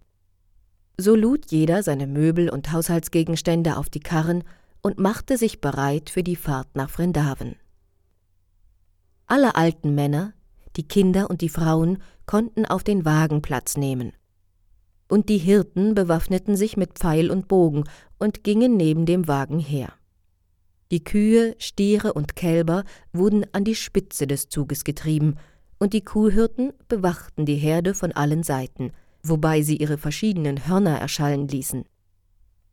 So 0.97 1.17
lud 1.17 1.51
jeder 1.51 1.83
seine 1.83 2.07
Möbel 2.07 2.49
und 2.49 2.71
Haushaltsgegenstände 2.73 3.77
auf 3.77 3.91
die 3.91 4.01
Karren 4.01 4.45
und 4.81 4.99
machte 4.99 5.37
sich 5.37 5.61
bereit 5.61 6.09
für 6.09 6.23
die 6.23 6.37
Fahrt 6.37 6.77
nach 6.77 6.89
Vrindavan. 6.89 7.57
Alle 9.27 9.57
alten 9.57 9.95
Männer, 9.97 10.33
die 10.77 10.87
Kinder 10.87 11.31
und 11.31 11.41
die 11.41 11.49
Frauen 11.49 11.99
konnten 12.27 12.65
auf 12.65 12.85
den 12.85 13.05
Wagen 13.05 13.43
Platz 13.43 13.77
nehmen. 13.77 14.13
Und 15.09 15.29
die 15.29 15.39
Hirten 15.39 15.97
bewaffneten 15.97 16.55
sich 16.55 16.77
mit 16.77 16.95
Pfeil 16.95 17.33
und 17.33 17.49
Bogen 17.49 17.85
und 18.21 18.45
gingen 18.45 18.77
neben 18.77 19.05
dem 19.05 19.27
Wagen 19.27 19.59
her. 19.59 19.93
Die 20.91 21.05
Kühe, 21.05 21.55
Stiere 21.59 22.15
und 22.15 22.35
Kälber 22.35 22.85
wurden 23.13 23.47
an 23.53 23.65
die 23.65 23.77
Spitze 23.77 24.27
des 24.27 24.49
Zuges 24.49 24.85
getrieben, 24.85 25.37
und 25.79 25.95
die 25.95 26.05
Kuhhirten 26.05 26.73
bewachten 26.89 27.47
die 27.47 27.57
Herde 27.57 27.95
von 27.95 28.13
allen 28.13 28.43
Seiten, 28.43 28.93
wobei 29.23 29.63
sie 29.63 29.77
ihre 29.77 29.99
verschiedenen 29.99 30.67
Hörner 30.67 30.99
erschallen 30.99 31.49
ließen. 31.49 31.85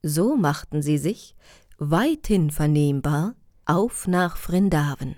So 0.04 0.36
machten 0.36 0.82
sie 0.82 0.98
sich, 0.98 1.36
weithin 1.78 2.50
vernehmbar, 2.50 3.36
auf 3.66 4.08
nach 4.08 4.36
Vrindavan. 4.38 5.16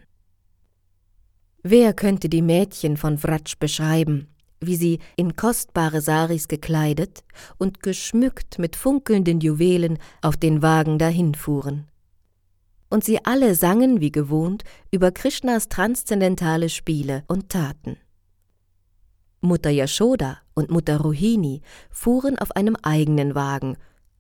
Wer 1.63 1.93
könnte 1.93 2.29
die 2.29 2.41
Mädchen 2.41 2.97
von 2.97 3.17
Vraj 3.17 3.55
beschreiben, 3.59 4.27
wie 4.59 4.75
sie 4.75 4.99
in 5.15 5.35
kostbare 5.35 6.01
Saris 6.01 6.47
gekleidet 6.47 7.23
und 7.57 7.81
geschmückt 7.81 8.59
mit 8.59 8.75
funkelnden 8.75 9.39
Juwelen 9.39 9.99
auf 10.21 10.37
den 10.37 10.61
Wagen 10.61 10.99
dahinfuhren? 10.99 11.85
Und 12.89 13.03
sie 13.03 13.23
alle 13.23 13.55
sangen 13.55 14.01
wie 14.01 14.11
gewohnt 14.11 14.63
über 14.91 15.11
Krishnas 15.11 15.69
transzendentale 15.69 16.69
Spiele 16.69 17.23
und 17.27 17.49
Taten. 17.49 17.97
Mutter 19.41 19.69
Yashoda 19.69 20.39
und 20.53 20.69
Mutter 20.69 20.97
Rohini 20.97 21.61
fuhren 21.91 22.37
auf 22.39 22.51
einem 22.55 22.75
eigenen 22.81 23.35
Wagen, 23.35 23.77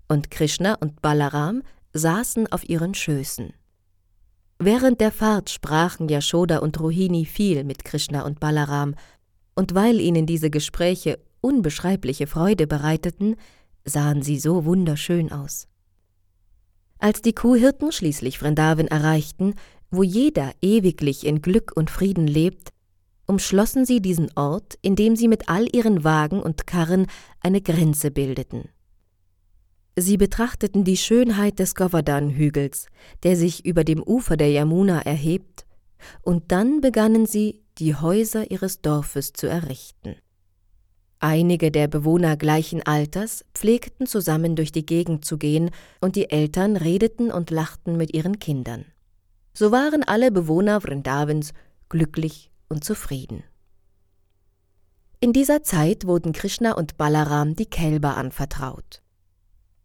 und 0.07 0.31
Krishna 0.31 0.75
und 0.75 1.01
Balaram 1.01 1.61
saßen 1.93 2.51
auf 2.51 2.67
ihren 2.67 2.93
Schößen. 2.93 3.53
Während 4.57 5.01
der 5.01 5.11
Fahrt 5.11 5.49
sprachen 5.49 6.09
Yashoda 6.09 6.59
und 6.59 6.79
Rohini 6.79 7.25
viel 7.25 7.63
mit 7.63 7.85
Krishna 7.85 8.23
und 8.23 8.39
Balaram, 8.39 8.95
und 9.55 9.75
weil 9.75 9.99
ihnen 9.99 10.25
diese 10.25 10.49
Gespräche 10.49 11.19
unbeschreibliche 11.41 12.27
Freude 12.27 12.67
bereiteten, 12.67 13.35
sahen 13.85 14.21
sie 14.21 14.39
so 14.39 14.65
wunderschön 14.65 15.31
aus. 15.31 15.67
Als 16.99 17.21
die 17.21 17.33
Kuhhirten 17.33 17.91
schließlich 17.91 18.39
Vrindavan 18.39 18.87
erreichten, 18.87 19.55
wo 19.89 20.03
jeder 20.03 20.51
ewiglich 20.61 21.25
in 21.25 21.41
Glück 21.41 21.71
und 21.75 21.89
Frieden 21.89 22.27
lebt, 22.27 22.69
umschlossen 23.25 23.85
sie 23.85 24.01
diesen 24.01 24.29
Ort, 24.35 24.77
indem 24.81 25.15
sie 25.15 25.27
mit 25.27 25.49
all 25.49 25.73
ihren 25.73 26.03
Wagen 26.03 26.41
und 26.41 26.67
Karren 26.67 27.07
eine 27.39 27.61
Grenze 27.61 28.11
bildeten. 28.11 28.69
Sie 29.95 30.17
betrachteten 30.17 30.83
die 30.83 30.97
Schönheit 30.97 31.59
des 31.59 31.75
Govardhan-Hügels, 31.75 32.87
der 33.23 33.35
sich 33.35 33.65
über 33.65 33.83
dem 33.83 34.03
Ufer 34.03 34.37
der 34.37 34.51
Yamuna 34.51 35.01
erhebt, 35.01 35.65
und 36.21 36.51
dann 36.51 36.81
begannen 36.81 37.25
sie, 37.25 37.61
die 37.77 37.95
Häuser 37.95 38.51
ihres 38.51 38.81
Dorfes 38.81 39.33
zu 39.33 39.47
errichten. 39.47 40.15
Einige 41.21 41.69
der 41.69 41.89
Bewohner 41.89 42.37
gleichen 42.37 42.81
Alters 42.85 43.43
pflegten 43.53 44.07
zusammen 44.07 44.55
durch 44.55 44.71
die 44.71 44.85
Gegend 44.85 45.25
zu 45.25 45.37
gehen, 45.37 45.69
und 45.99 46.15
die 46.15 46.29
Eltern 46.29 46.77
redeten 46.77 47.29
und 47.29 47.51
lachten 47.51 47.97
mit 47.97 48.13
ihren 48.13 48.39
Kindern. 48.39 48.85
So 49.53 49.71
waren 49.71 50.03
alle 50.03 50.31
Bewohner 50.31 50.79
Vrindavens 50.79 51.53
glücklich 51.89 52.51
und 52.69 52.85
zufrieden. 52.85 53.43
In 55.19 55.33
dieser 55.33 55.63
Zeit 55.63 56.07
wurden 56.07 56.31
Krishna 56.31 56.71
und 56.71 56.95
Balaram 56.95 57.53
die 57.53 57.65
Kälber 57.65 58.15
anvertraut. 58.15 59.01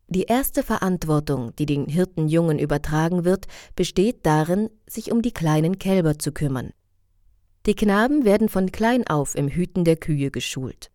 Die 0.06 0.24
erste 0.24 0.62
Verantwortung, 0.62 1.56
die 1.56 1.66
den 1.66 1.86
Hirtenjungen 1.86 2.60
übertragen 2.60 3.24
wird, 3.24 3.46
besteht 3.74 4.24
darin, 4.24 4.70
sich 4.86 5.10
um 5.10 5.22
die 5.22 5.32
kleinen 5.32 5.80
Kälber 5.80 6.20
zu 6.20 6.30
kümmern. 6.30 6.70
Die 7.66 7.74
Knaben 7.74 8.24
werden 8.24 8.48
von 8.48 8.70
klein 8.70 9.04
auf 9.08 9.34
im 9.34 9.48
Hüten 9.48 9.84
der 9.84 9.96
Kühe 9.96 10.30
geschult. 10.30 10.92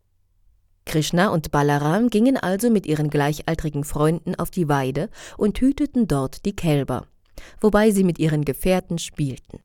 Krishna 0.89 1.29
und 1.29 1.51
Balaram 1.51 2.09
gingen 2.09 2.35
also 2.35 2.71
mit 2.71 2.87
ihren 2.87 3.11
gleichaltrigen 3.11 3.83
Freunden 3.83 4.33
auf 4.33 4.49
die 4.49 4.67
Weide 4.67 5.11
und 5.37 5.61
hüteten 5.61 6.07
dort 6.07 6.45
die 6.45 6.55
Kälber, 6.55 7.05
wobei 7.61 7.91
sie 7.91 8.03
mit 8.03 8.17
ihren 8.17 8.43
Gefährten 8.43 8.97
spielten. 8.97 9.59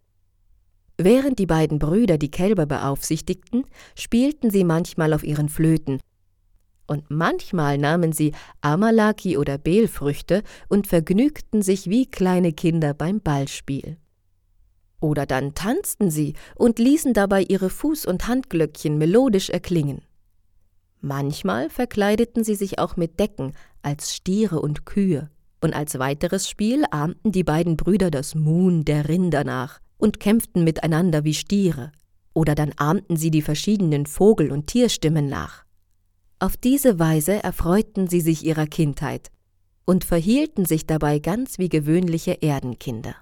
Während 0.99 1.39
die 1.39 1.47
beiden 1.47 1.79
Brüder 1.79 2.19
die 2.19 2.31
Kälber 2.31 2.67
beaufsichtigten, 2.67 3.65
spielten 3.99 4.51
sie 4.51 4.65
manchmal 4.65 5.15
auf 5.15 5.25
ihren 5.25 5.49
Flöten, 5.49 5.99
und 6.87 7.09
manchmal 7.09 7.79
nahmen 7.79 8.13
sie 8.13 8.33
Amalaki 8.61 9.39
oder 9.39 9.57
Beelfrüchte 9.57 10.43
und 10.69 10.87
vergnügten 10.87 11.63
sich 11.63 11.89
wie 11.89 12.05
kleine 12.05 12.53
Kinder 12.53 12.93
beim 12.93 13.23
Ballspiel. 13.23 13.97
Oder 15.01 15.25
dann 15.25 15.55
tanzten 15.55 16.11
sie 16.11 16.35
und 16.55 16.79
ließen 16.79 17.15
dabei 17.15 17.45
ihre 17.45 17.69
Fuß- 17.69 18.07
und 18.07 18.29
Handglöckchen 18.29 18.99
melodisch 18.99 19.49
erklingen. 19.49 20.03
Manchmal 21.05 21.69
verkleideten 21.69 22.45
sie 22.45 22.55
sich 22.55 22.79
auch 22.79 22.97
mit 22.97 23.21
Decken 23.21 23.53
als 23.83 24.15
Stiere 24.15 24.63
und 24.63 24.87
Kühe, 24.87 25.29
und 25.61 25.75
als 25.75 25.99
weiteres 25.99 26.49
Spiel 26.49 26.87
ahmten 26.91 27.31
die 27.31 27.45
beiden 27.45 27.77
Brüder 27.77 28.11
das 28.11 28.35
Muhn 28.35 28.87
der 28.87 29.07
Rinder 29.07 29.45
nach 29.45 29.81
und 29.99 30.19
kämpften 30.19 30.65
miteinander 30.65 31.23
wie 31.23 31.35
Stiere, 31.35 31.93
oder 32.33 32.55
dann 32.55 32.73
ahmten 32.79 33.17
sie 33.17 33.31
die 33.31 33.43
verschiedenen 33.43 34.07
Vogel- 34.07 34.51
und 34.51 34.67
Tierstimmen 34.67 35.29
nach. 35.29 35.67
Auf 36.39 36.57
diese 36.57 36.99
Weise 36.99 37.45
erfreuten 37.45 38.09
sie 38.09 38.23
sich 38.23 38.43
ihrer 38.43 38.67
Kindheit 38.67 39.31
und 39.85 40.05
verhielten 40.05 40.65
sich 40.65 40.87
dabei 40.87 41.19
ganz 41.19 41.59
wie 41.59 41.69
gewöhnliche 41.69 42.39
Erdenkinder. 42.41 43.15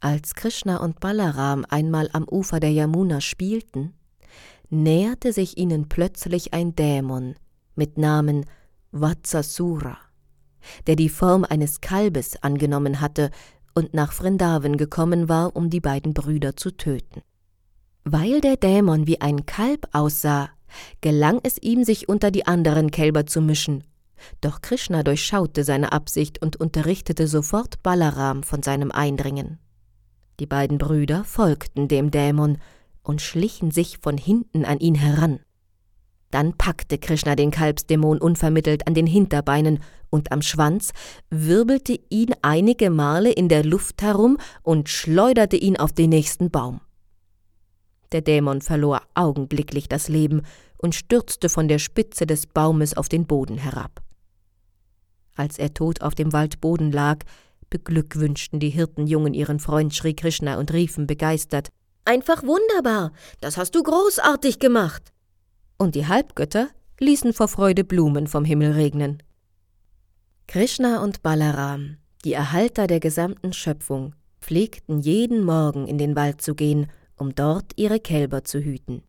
Als 0.00 0.36
Krishna 0.36 0.76
und 0.76 1.00
Balaram 1.00 1.66
einmal 1.68 2.08
am 2.12 2.28
Ufer 2.28 2.60
der 2.60 2.70
Yamuna 2.70 3.20
spielten, 3.20 3.94
näherte 4.70 5.32
sich 5.32 5.58
ihnen 5.58 5.88
plötzlich 5.88 6.54
ein 6.54 6.74
Dämon 6.74 7.34
mit 7.74 7.98
Namen 7.98 8.46
Vatsasura, 8.92 9.98
der 10.86 10.96
die 10.96 11.08
Form 11.08 11.44
eines 11.44 11.80
Kalbes 11.80 12.42
angenommen 12.42 13.00
hatte 13.00 13.30
und 13.74 13.94
nach 13.94 14.12
Vrindavan 14.12 14.76
gekommen 14.76 15.28
war, 15.28 15.54
um 15.54 15.70
die 15.70 15.80
beiden 15.80 16.14
Brüder 16.14 16.56
zu 16.56 16.70
töten. 16.70 17.22
Weil 18.04 18.40
der 18.40 18.56
Dämon 18.56 19.06
wie 19.06 19.20
ein 19.20 19.46
Kalb 19.46 19.88
aussah, 19.92 20.50
gelang 21.00 21.40
es 21.42 21.58
ihm, 21.58 21.84
sich 21.84 22.08
unter 22.08 22.30
die 22.30 22.46
anderen 22.46 22.90
Kälber 22.90 23.26
zu 23.26 23.40
mischen. 23.40 23.84
Doch 24.40 24.60
Krishna 24.60 25.02
durchschaute 25.02 25.64
seine 25.64 25.92
Absicht 25.92 26.42
und 26.42 26.56
unterrichtete 26.56 27.26
sofort 27.26 27.82
Balaram 27.82 28.42
von 28.42 28.62
seinem 28.62 28.90
Eindringen. 28.92 29.58
Die 30.40 30.46
beiden 30.46 30.78
Brüder 30.78 31.24
folgten 31.24 31.88
dem 31.88 32.10
Dämon 32.10 32.58
und 33.02 33.20
schlichen 33.22 33.70
sich 33.70 33.98
von 33.98 34.16
hinten 34.16 34.64
an 34.64 34.78
ihn 34.78 34.94
heran. 34.94 35.40
Dann 36.30 36.56
packte 36.56 36.98
Krishna 36.98 37.34
den 37.34 37.50
Kalbsdämon 37.50 38.18
unvermittelt 38.18 38.86
an 38.86 38.94
den 38.94 39.06
Hinterbeinen 39.06 39.80
und 40.10 40.32
am 40.32 40.42
Schwanz, 40.42 40.92
wirbelte 41.30 41.98
ihn 42.08 42.34
einige 42.42 42.90
Male 42.90 43.32
in 43.32 43.48
der 43.48 43.64
Luft 43.64 44.02
herum 44.02 44.38
und 44.62 44.88
schleuderte 44.88 45.56
ihn 45.56 45.76
auf 45.76 45.92
den 45.92 46.10
nächsten 46.10 46.50
Baum. 46.50 46.80
Der 48.12 48.22
Dämon 48.22 48.60
verlor 48.60 49.02
augenblicklich 49.14 49.88
das 49.88 50.08
Leben 50.08 50.42
und 50.78 50.94
stürzte 50.94 51.48
von 51.48 51.68
der 51.68 51.78
Spitze 51.78 52.26
des 52.26 52.46
Baumes 52.46 52.96
auf 52.96 53.08
den 53.08 53.26
Boden 53.26 53.58
herab. 53.58 54.02
Als 55.36 55.58
er 55.58 55.72
tot 55.74 56.02
auf 56.02 56.14
dem 56.14 56.32
Waldboden 56.32 56.90
lag, 56.90 57.24
beglückwünschten 57.70 58.58
die 58.58 58.70
Hirtenjungen 58.70 59.32
ihren 59.32 59.60
Freund 59.60 59.94
Sri 59.94 60.14
Krishna 60.14 60.58
und 60.58 60.72
riefen 60.72 61.06
begeistert 61.06 61.70
Einfach 62.04 62.42
wunderbar, 62.42 63.12
das 63.40 63.56
hast 63.56 63.74
du 63.74 63.82
großartig 63.82 64.58
gemacht. 64.58 65.12
Und 65.78 65.94
die 65.94 66.06
Halbgötter 66.06 66.68
ließen 66.98 67.32
vor 67.32 67.48
Freude 67.48 67.84
Blumen 67.84 68.26
vom 68.26 68.44
Himmel 68.44 68.72
regnen. 68.72 69.22
Krishna 70.46 71.02
und 71.02 71.22
Balaram, 71.22 71.96
die 72.24 72.32
Erhalter 72.32 72.86
der 72.86 73.00
gesamten 73.00 73.52
Schöpfung, 73.52 74.14
pflegten 74.40 74.98
jeden 75.00 75.44
Morgen 75.44 75.86
in 75.86 75.98
den 75.98 76.16
Wald 76.16 76.42
zu 76.42 76.54
gehen, 76.54 76.90
um 77.16 77.34
dort 77.34 77.72
ihre 77.76 78.00
Kälber 78.00 78.44
zu 78.44 78.58
hüten. 78.58 79.02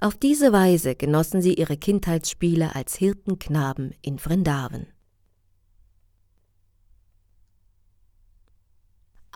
Auf 0.00 0.16
diese 0.16 0.52
Weise 0.52 0.94
genossen 0.94 1.42
sie 1.42 1.54
ihre 1.54 1.76
Kindheitsspiele 1.76 2.74
als 2.74 2.94
Hirtenknaben 2.96 3.94
in 4.00 4.18
Vrindavan. 4.18 4.86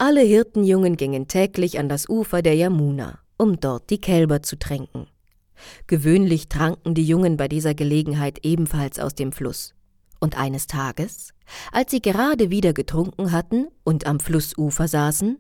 Alle 0.04 0.23
Hirtenjungen 0.23 0.97
gingen 0.97 1.28
täglich 1.28 1.78
an 1.78 1.88
das 1.88 2.09
Ufer 2.09 2.42
der 2.42 2.56
Yamuna, 2.56 3.21
um 3.37 3.61
dort 3.61 3.88
die 3.88 4.00
Kälber 4.00 4.42
zu 4.42 4.59
tränken. 4.59 5.06
Gewöhnlich 5.87 6.49
tranken 6.49 6.97
die 6.97 7.04
Jungen 7.04 7.37
bei 7.37 7.47
dieser 7.47 7.73
Gelegenheit 7.73 8.40
ebenfalls 8.44 8.99
aus 8.99 9.14
dem 9.14 9.30
Fluss. 9.30 9.75
Und 10.18 10.37
eines 10.37 10.66
Tages, 10.66 11.32
als 11.71 11.92
sie 11.92 12.02
gerade 12.02 12.50
wieder 12.50 12.72
getrunken 12.72 13.31
hatten 13.31 13.68
und 13.85 14.05
am 14.05 14.18
Flussufer 14.18 14.88
saßen, 14.88 15.38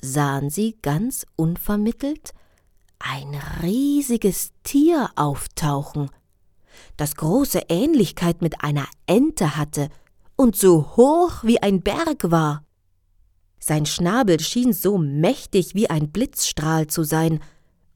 sahen 0.00 0.50
sie 0.50 0.76
ganz 0.82 1.26
unvermittelt 1.34 2.30
ein 3.00 3.36
riesiges 3.60 4.52
Tier 4.62 5.10
auftauchen, 5.16 6.10
das 6.96 7.16
große 7.16 7.62
Ähnlichkeit 7.68 8.40
mit 8.40 8.62
einer 8.62 8.86
Ente 9.06 9.56
hatte 9.56 9.88
und 10.36 10.54
so 10.54 10.96
hoch 10.96 11.42
wie 11.42 11.60
ein 11.60 11.80
Berg 11.80 12.30
war. 12.30 12.62
Sein 13.60 13.86
Schnabel 13.86 14.40
schien 14.40 14.72
so 14.72 14.98
mächtig 14.98 15.74
wie 15.74 15.88
ein 15.88 16.10
Blitzstrahl 16.10 16.86
zu 16.86 17.04
sein, 17.04 17.40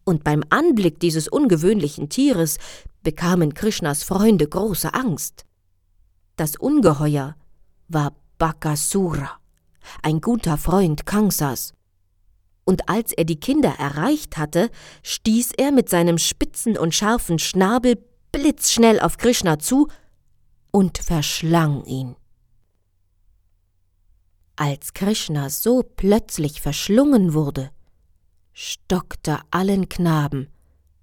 und 0.05 0.23
beim 0.23 0.45
Anblick 0.51 1.01
dieses 1.01 1.29
ungewöhnlichen 1.29 2.11
Tieres 2.11 2.59
bekamen 3.03 3.55
Krishnas 3.55 4.03
Freunde 4.03 4.47
große 4.47 4.93
Angst. 4.93 5.45
Das 6.37 6.57
Ungeheuer 6.57 7.37
war 7.89 8.13
Bakasura, 8.39 9.39
ein 10.03 10.21
guter 10.21 10.59
Freund 10.59 11.07
Kangsas. 11.07 11.73
Und 12.65 12.89
als 12.89 13.13
er 13.13 13.25
die 13.25 13.41
Kinder 13.41 13.75
erreicht 13.79 14.37
hatte, 14.37 14.71
stieß 15.03 15.53
er 15.57 15.71
mit 15.71 15.89
seinem 15.89 16.19
spitzen 16.19 16.77
und 16.77 16.95
scharfen 16.95 17.39
Schnabel 17.39 17.99
blitzschnell 18.33 19.01
auf 19.01 19.17
Krishna 19.17 19.59
zu 19.59 19.89
und 20.71 20.99
verschlang 20.99 21.85
ihn. 21.85 22.17
Als 24.57 24.95
Krishna 24.95 25.51
so 25.51 25.83
plötzlich 25.83 26.61
verschlungen 26.61 27.35
wurde, 27.35 27.71
stockte 28.53 29.41
allen 29.51 29.89
Knaben, 29.89 30.49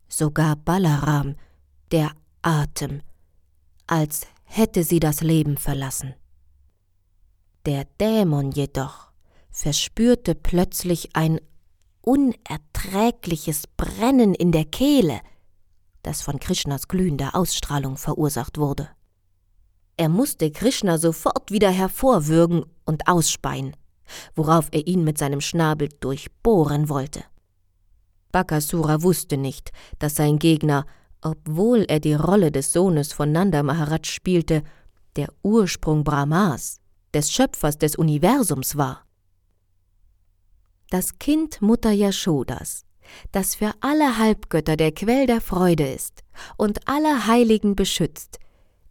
sogar 0.07 0.55
Balaram, 0.55 1.35
der 1.91 2.11
Atem, 2.41 3.01
als 3.87 4.25
hätte 4.45 4.83
sie 4.83 5.01
das 5.01 5.19
Leben 5.19 5.57
verlassen. 5.57 6.13
Der 7.65 7.85
Dämon 7.99 8.51
jedoch 8.51 9.11
verspürte 9.49 10.33
plötzlich 10.33 11.15
ein 11.15 11.41
unerträgliches 12.01 13.67
Brennen 13.75 14.33
in 14.33 14.53
der 14.53 14.65
Kehle, 14.65 15.19
das 16.03 16.21
von 16.21 16.39
Krishnas 16.39 16.87
glühender 16.87 17.35
Ausstrahlung 17.35 17.97
verursacht 17.97 18.57
wurde. 18.57 18.89
Er 20.01 20.09
musste 20.09 20.49
Krishna 20.49 20.97
sofort 20.97 21.51
wieder 21.51 21.69
hervorwürgen 21.69 22.65
und 22.85 23.07
ausspeien, 23.07 23.77
worauf 24.33 24.67
er 24.71 24.87
ihn 24.87 25.03
mit 25.03 25.19
seinem 25.19 25.41
Schnabel 25.41 25.89
durchbohren 25.99 26.89
wollte. 26.89 27.23
Bakasura 28.31 29.03
wusste 29.03 29.37
nicht, 29.37 29.71
dass 29.99 30.15
sein 30.15 30.39
Gegner 30.39 30.87
obwohl 31.21 31.85
er 31.87 31.99
die 31.99 32.15
Rolle 32.15 32.51
des 32.51 32.73
Sohnes 32.73 33.13
von 33.13 33.31
Nanda 33.31 33.61
Maharaj 33.61 34.05
spielte, 34.05 34.63
der 35.17 35.27
Ursprung 35.43 36.03
Brahmas, 36.03 36.79
des 37.13 37.31
Schöpfers 37.31 37.77
des 37.77 37.95
Universums 37.95 38.77
war. 38.77 39.05
Das 40.89 41.19
Kind 41.19 41.61
Mutter 41.61 41.91
Yashodas, 41.91 42.85
das 43.31 43.53
für 43.53 43.71
alle 43.81 44.17
Halbgötter 44.17 44.77
der 44.77 44.93
Quell 44.93 45.27
der 45.27 45.41
Freude 45.41 45.93
ist 45.93 46.23
und 46.57 46.87
alle 46.87 47.27
Heiligen 47.27 47.75
beschützt, 47.75 48.39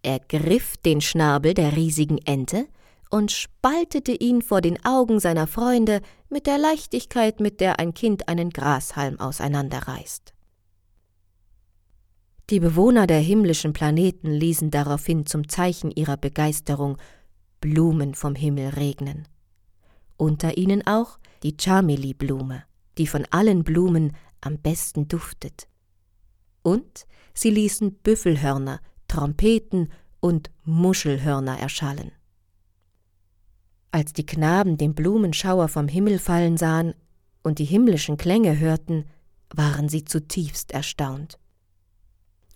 ergriff 0.03 0.77
den 0.79 1.01
Schnabel 1.01 1.55
der 1.55 1.77
riesigen 1.77 2.19
Ente 2.19 2.67
und 3.11 3.33
spaltete 3.33 4.13
ihn 4.13 4.41
vor 4.41 4.61
den 4.61 4.85
Augen 4.85 5.21
seiner 5.21 5.47
Freunde 5.47 6.01
mit 6.29 6.47
der 6.47 6.59
Leichtigkeit, 6.59 7.41
mit 7.41 7.61
der 7.61 7.79
ein 7.79 7.93
Kind 7.93 8.29
einen 8.29 8.51
Grashalm 8.51 9.19
auseinanderreißt. 9.19 10.33
Die 12.51 12.61
Bewohner 12.61 13.07
der 13.07 13.21
himmlischen 13.21 13.73
Planeten 13.73 14.33
ließen 14.33 14.71
daraufhin 14.71 15.27
zum 15.27 15.49
Zeichen 15.49 15.91
ihrer 15.91 16.17
Begeisterung 16.17 16.97
Blumen 17.61 18.15
vom 18.15 18.35
Himmel 18.35 18.71
regnen. 18.71 19.29
Unter 20.17 20.57
ihnen 20.57 20.87
auch 20.87 21.19
die 21.43 21.57
Chameli-Blume, 21.57 22.65
die 22.99 23.07
von 23.07 23.27
allen 23.31 23.65
Blumen 23.65 24.17
am 24.41 24.59
besten 24.59 25.09
duftet. 25.09 25.69
Und 26.63 27.07
sie 27.35 27.51
ließen 27.51 27.95
Büffelhörner, 28.03 28.81
Trompeten 29.11 29.89
und 30.21 30.53
Muschelhörner 30.63 31.59
erschallen. 31.59 32.13
Als 33.91 34.13
die 34.13 34.25
Knaben 34.25 34.79
den 34.79 34.95
Blumenschauer 34.95 35.67
vom 35.67 35.89
Himmel 35.89 36.21
fallen 36.21 36.57
sahen 36.57 36.95
und 37.43 37.59
die 37.59 37.65
himmlischen 37.65 38.17
Klänge 38.17 38.61
hörten, 38.61 39.07
waren 39.53 39.89
sie 39.89 40.05
zutiefst 40.05 40.71
erstaunt. 40.71 41.41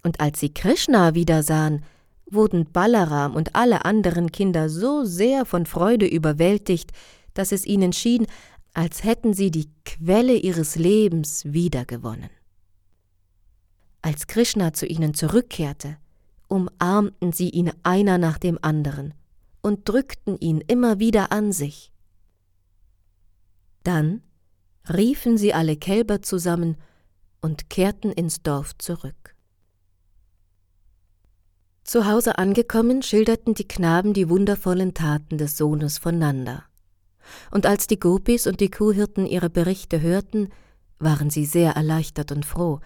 Und 0.05 0.21
als 0.21 0.39
sie 0.39 0.55
Krishna 0.55 1.17
wieder 1.17 1.43
sahen, 1.43 1.85
wurden 2.31 2.71
Balaram 2.71 3.35
und 3.35 3.57
alle 3.57 3.85
anderen 3.85 4.31
Kinder 4.31 4.69
so 4.69 5.05
sehr 5.05 5.47
von 5.47 5.67
Freude 5.67 6.07
überwältigt, 6.07 6.93
dass 7.35 7.51
es 7.51 7.67
ihnen 7.67 7.93
schien, 7.93 8.29
als 8.75 9.03
hätten 9.03 9.35
sie 9.35 9.51
die 9.51 9.71
Quelle 9.85 10.37
ihres 10.37 10.77
Lebens 10.77 11.43
wiedergewonnen. 11.47 12.31
Als 14.03 14.29
Krishna 14.29 14.73
zu 14.73 14.87
ihnen 14.87 15.15
zurückkehrte, 15.15 15.97
umarmten 16.55 17.33
sie 17.33 17.51
ihn 17.51 17.73
einer 17.83 18.17
nach 18.17 18.39
dem 18.39 18.61
anderen 18.63 19.13
und 19.61 19.89
drückten 19.89 20.39
ihn 20.39 20.61
immer 20.61 21.01
wieder 21.01 21.33
an 21.33 21.51
sich. 21.51 21.93
Dann 23.83 24.23
riefen 24.89 25.37
sie 25.37 25.53
alle 25.53 25.77
Kälber 25.77 26.23
zusammen 26.23 26.77
und 27.41 27.71
kehrten 27.71 28.13
ins 28.13 28.43
Dorf 28.45 28.79
zurück. 28.79 29.35
Zu 31.83 32.07
Hause 32.07 32.39
angekommen, 32.39 33.03
schilderten 33.03 33.55
die 33.55 33.67
Knaben 33.67 34.15
die 34.15 34.31
wundervollen 34.31 34.95
Taten 34.95 35.39
des 35.39 35.57
Sohnes 35.57 35.99
von 35.99 36.19
Nanda. 36.19 36.63
Und 37.51 37.67
als 37.67 37.89
die 37.89 37.99
Gopis 37.99 38.47
und 38.47 38.61
die 38.61 38.71
Kuhhirten 38.71 39.27
ihre 39.27 39.51
Berichte 39.51 40.01
hörten, 40.01 40.51
waren 41.01 41.31
sie 41.31 41.47
sehr 41.47 41.73
erleichtert 41.73 42.31
und 42.31 42.47
froh, 42.47 42.79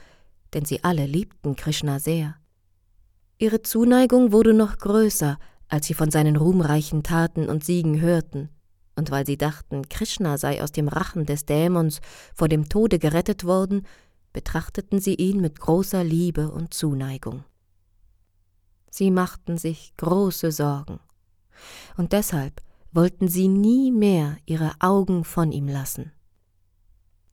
denn 0.54 0.64
sie 0.64 0.82
alle 0.84 1.04
liebten 1.04 1.54
Krishna 1.54 1.98
sehr. 1.98 2.36
Ihre 3.38 3.62
Zuneigung 3.62 4.32
wurde 4.32 4.52
noch 4.52 4.78
größer, 4.78 5.38
als 5.68 5.86
sie 5.86 5.94
von 5.94 6.10
seinen 6.10 6.34
ruhmreichen 6.34 7.04
Taten 7.04 7.48
und 7.48 7.64
Siegen 7.64 8.00
hörten, 8.00 8.48
und 8.96 9.12
weil 9.12 9.24
sie 9.24 9.36
dachten, 9.36 9.88
Krishna 9.88 10.38
sei 10.38 10.60
aus 10.60 10.72
dem 10.72 10.88
Rachen 10.88 11.24
des 11.24 11.46
Dämons 11.46 12.00
vor 12.34 12.48
dem 12.48 12.68
Tode 12.68 12.98
gerettet 12.98 13.44
worden, 13.44 13.86
betrachteten 14.32 14.98
sie 15.00 15.14
ihn 15.14 15.40
mit 15.40 15.60
großer 15.60 16.02
Liebe 16.02 16.50
und 16.50 16.74
Zuneigung. 16.74 17.44
Sie 18.90 19.12
machten 19.12 19.56
sich 19.56 19.92
große 19.96 20.50
Sorgen, 20.50 20.98
und 21.96 22.12
deshalb 22.12 22.60
wollten 22.90 23.28
sie 23.28 23.46
nie 23.46 23.92
mehr 23.92 24.36
ihre 24.46 24.72
Augen 24.80 25.22
von 25.22 25.52
ihm 25.52 25.68
lassen. 25.68 26.10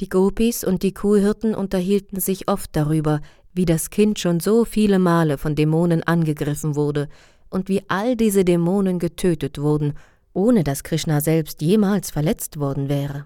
Die 0.02 0.10
Gopis 0.10 0.64
und 0.64 0.84
die 0.84 0.94
Kuhhirten 0.94 1.56
unterhielten 1.56 2.20
sich 2.20 2.48
oft 2.48 2.76
darüber, 2.76 3.22
wie 3.56 3.66
das 3.66 3.90
Kind 3.90 4.20
schon 4.20 4.40
so 4.40 4.66
viele 4.66 5.00
Male 5.00 5.38
von 5.38 5.56
Dämonen 5.56 6.04
angegriffen 6.04 6.76
wurde 6.76 7.08
und 7.50 7.70
wie 7.70 7.84
all 7.88 8.18
diese 8.18 8.44
Dämonen 8.44 9.00
getötet 9.00 9.60
wurden, 9.60 9.94
ohne 10.34 10.66
dass 10.66 10.84
Krishna 10.84 11.22
selbst 11.22 11.62
jemals 11.62 12.12
verletzt 12.12 12.60
worden 12.60 12.90
wäre. 12.90 13.26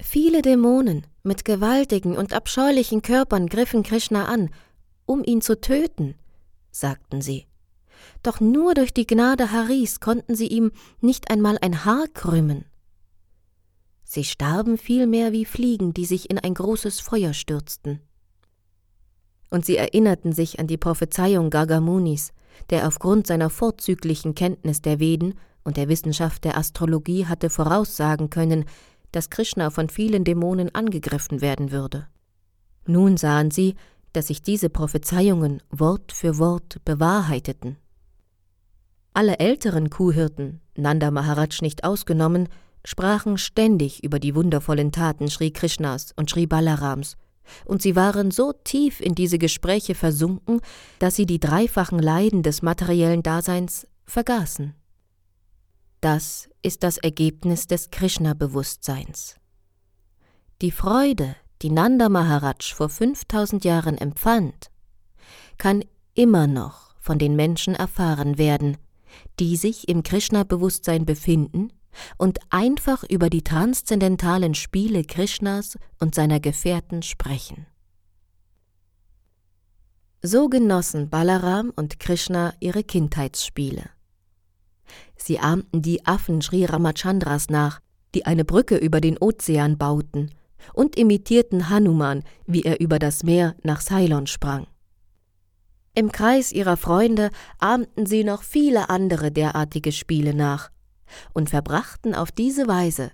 Viele 0.00 0.40
Dämonen 0.40 1.06
mit 1.24 1.44
gewaltigen 1.44 2.16
und 2.16 2.32
abscheulichen 2.32 3.02
Körpern 3.02 3.48
griffen 3.48 3.82
Krishna 3.82 4.26
an, 4.26 4.50
um 5.04 5.24
ihn 5.24 5.42
zu 5.42 5.60
töten, 5.60 6.14
sagten 6.70 7.20
sie. 7.20 7.46
Doch 8.22 8.40
nur 8.40 8.74
durch 8.74 8.94
die 8.94 9.06
Gnade 9.06 9.50
Haris 9.50 9.98
konnten 9.98 10.36
sie 10.36 10.46
ihm 10.46 10.70
nicht 11.00 11.30
einmal 11.30 11.58
ein 11.60 11.84
Haar 11.84 12.06
krümmen. 12.14 12.64
Sie 14.04 14.24
starben 14.24 14.78
vielmehr 14.78 15.32
wie 15.32 15.44
Fliegen, 15.44 15.92
die 15.92 16.04
sich 16.04 16.30
in 16.30 16.38
ein 16.38 16.54
großes 16.54 17.00
Feuer 17.00 17.32
stürzten. 17.32 18.00
Und 19.52 19.66
sie 19.66 19.76
erinnerten 19.76 20.32
sich 20.32 20.58
an 20.60 20.66
die 20.66 20.78
Prophezeiung 20.78 21.50
Gargamunis, 21.50 22.32
der 22.70 22.88
aufgrund 22.88 23.26
seiner 23.26 23.50
vorzüglichen 23.50 24.34
Kenntnis 24.34 24.80
der 24.80 24.98
Veden 24.98 25.34
und 25.62 25.76
der 25.76 25.90
Wissenschaft 25.90 26.44
der 26.44 26.56
Astrologie 26.56 27.26
hatte 27.26 27.50
voraussagen 27.50 28.30
können, 28.30 28.64
dass 29.12 29.28
Krishna 29.28 29.68
von 29.68 29.90
vielen 29.90 30.24
Dämonen 30.24 30.74
angegriffen 30.74 31.42
werden 31.42 31.70
würde. 31.70 32.06
Nun 32.86 33.18
sahen 33.18 33.50
sie, 33.50 33.74
dass 34.14 34.28
sich 34.28 34.40
diese 34.40 34.70
Prophezeiungen 34.70 35.62
Wort 35.68 36.12
für 36.12 36.38
Wort 36.38 36.78
bewahrheiteten. 36.86 37.76
Alle 39.12 39.38
älteren 39.38 39.90
Kuhhirten, 39.90 40.62
Nanda 40.78 41.10
Maharaj 41.10 41.60
nicht 41.60 41.84
ausgenommen, 41.84 42.48
sprachen 42.86 43.36
ständig 43.36 44.02
über 44.02 44.18
die 44.18 44.34
wundervollen 44.34 44.92
Taten 44.92 45.28
Sri 45.28 45.50
Krishnas 45.50 46.12
und 46.16 46.30
Sri 46.30 46.46
Balarams, 46.46 47.18
und 47.64 47.82
sie 47.82 47.96
waren 47.96 48.30
so 48.30 48.52
tief 48.52 49.00
in 49.00 49.14
diese 49.14 49.38
Gespräche 49.38 49.94
versunken, 49.94 50.60
dass 50.98 51.16
sie 51.16 51.26
die 51.26 51.40
dreifachen 51.40 51.98
Leiden 51.98 52.42
des 52.42 52.62
materiellen 52.62 53.22
Daseins 53.22 53.86
vergaßen. 54.06 54.74
Das 56.00 56.48
ist 56.62 56.82
das 56.82 56.98
Ergebnis 56.98 57.66
des 57.66 57.90
Krishna-Bewusstseins. 57.90 59.36
Die 60.60 60.70
Freude, 60.72 61.36
die 61.62 61.70
Nanda 61.70 62.08
Maharaj 62.08 62.74
vor 62.74 62.88
5000 62.88 63.64
Jahren 63.64 63.98
empfand, 63.98 64.70
kann 65.58 65.84
immer 66.14 66.46
noch 66.46 66.94
von 67.00 67.18
den 67.18 67.36
Menschen 67.36 67.74
erfahren 67.74 68.38
werden, 68.38 68.76
die 69.38 69.56
sich 69.56 69.88
im 69.88 70.02
Krishna-Bewusstsein 70.02 71.04
befinden 71.04 71.72
und 72.18 72.38
einfach 72.50 73.04
über 73.04 73.30
die 73.30 73.42
transzendentalen 73.42 74.54
Spiele 74.54 75.04
Krishnas 75.04 75.78
und 75.98 76.14
seiner 76.14 76.40
Gefährten 76.40 77.02
sprechen. 77.02 77.66
So 80.22 80.48
genossen 80.48 81.10
Balaram 81.10 81.72
und 81.74 81.98
Krishna 81.98 82.54
ihre 82.60 82.84
Kindheitsspiele. 82.84 83.90
Sie 85.16 85.38
ahmten 85.40 85.82
die 85.82 86.06
Affen 86.06 86.40
Sri 86.42 86.64
Ramachandras 86.64 87.48
nach, 87.48 87.80
die 88.14 88.26
eine 88.26 88.44
Brücke 88.44 88.76
über 88.76 89.00
den 89.00 89.18
Ozean 89.18 89.78
bauten, 89.78 90.30
und 90.74 90.96
imitierten 90.96 91.70
Hanuman, 91.70 92.22
wie 92.46 92.62
er 92.62 92.80
über 92.80 93.00
das 93.00 93.24
Meer 93.24 93.56
nach 93.64 93.80
Ceylon 93.80 94.28
sprang. 94.28 94.68
Im 95.94 96.12
Kreis 96.12 96.52
ihrer 96.52 96.76
Freunde 96.76 97.30
ahmten 97.58 98.06
sie 98.06 98.24
noch 98.24 98.42
viele 98.42 98.88
andere 98.88 99.32
derartige 99.32 99.92
Spiele 99.92 100.34
nach 100.34 100.71
und 101.32 101.50
verbrachten 101.50 102.14
auf 102.14 102.32
diese 102.32 102.68
Weise 102.68 103.10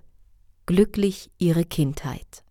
glücklich 0.66 1.30
ihre 1.38 1.64
Kindheit. 1.64 2.44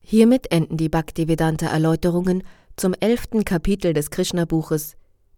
Hiermit 0.00 0.52
enden 0.52 0.76
die 0.76 0.90
Bhaktivedanta-Erläuterungen 0.90 2.42
zum 2.76 2.92
elften 3.00 3.44
Kapitel 3.44 3.94
des 3.94 4.10
Krishna-Buches 4.10 4.96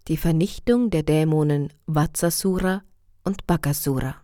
Die 0.09 0.17
Vernichtung 0.17 0.91
der 0.91 1.05
Dämonen 1.05 1.73
Vatsasura 1.87 2.83
und 3.23 3.47
Bakasura. 3.47 4.24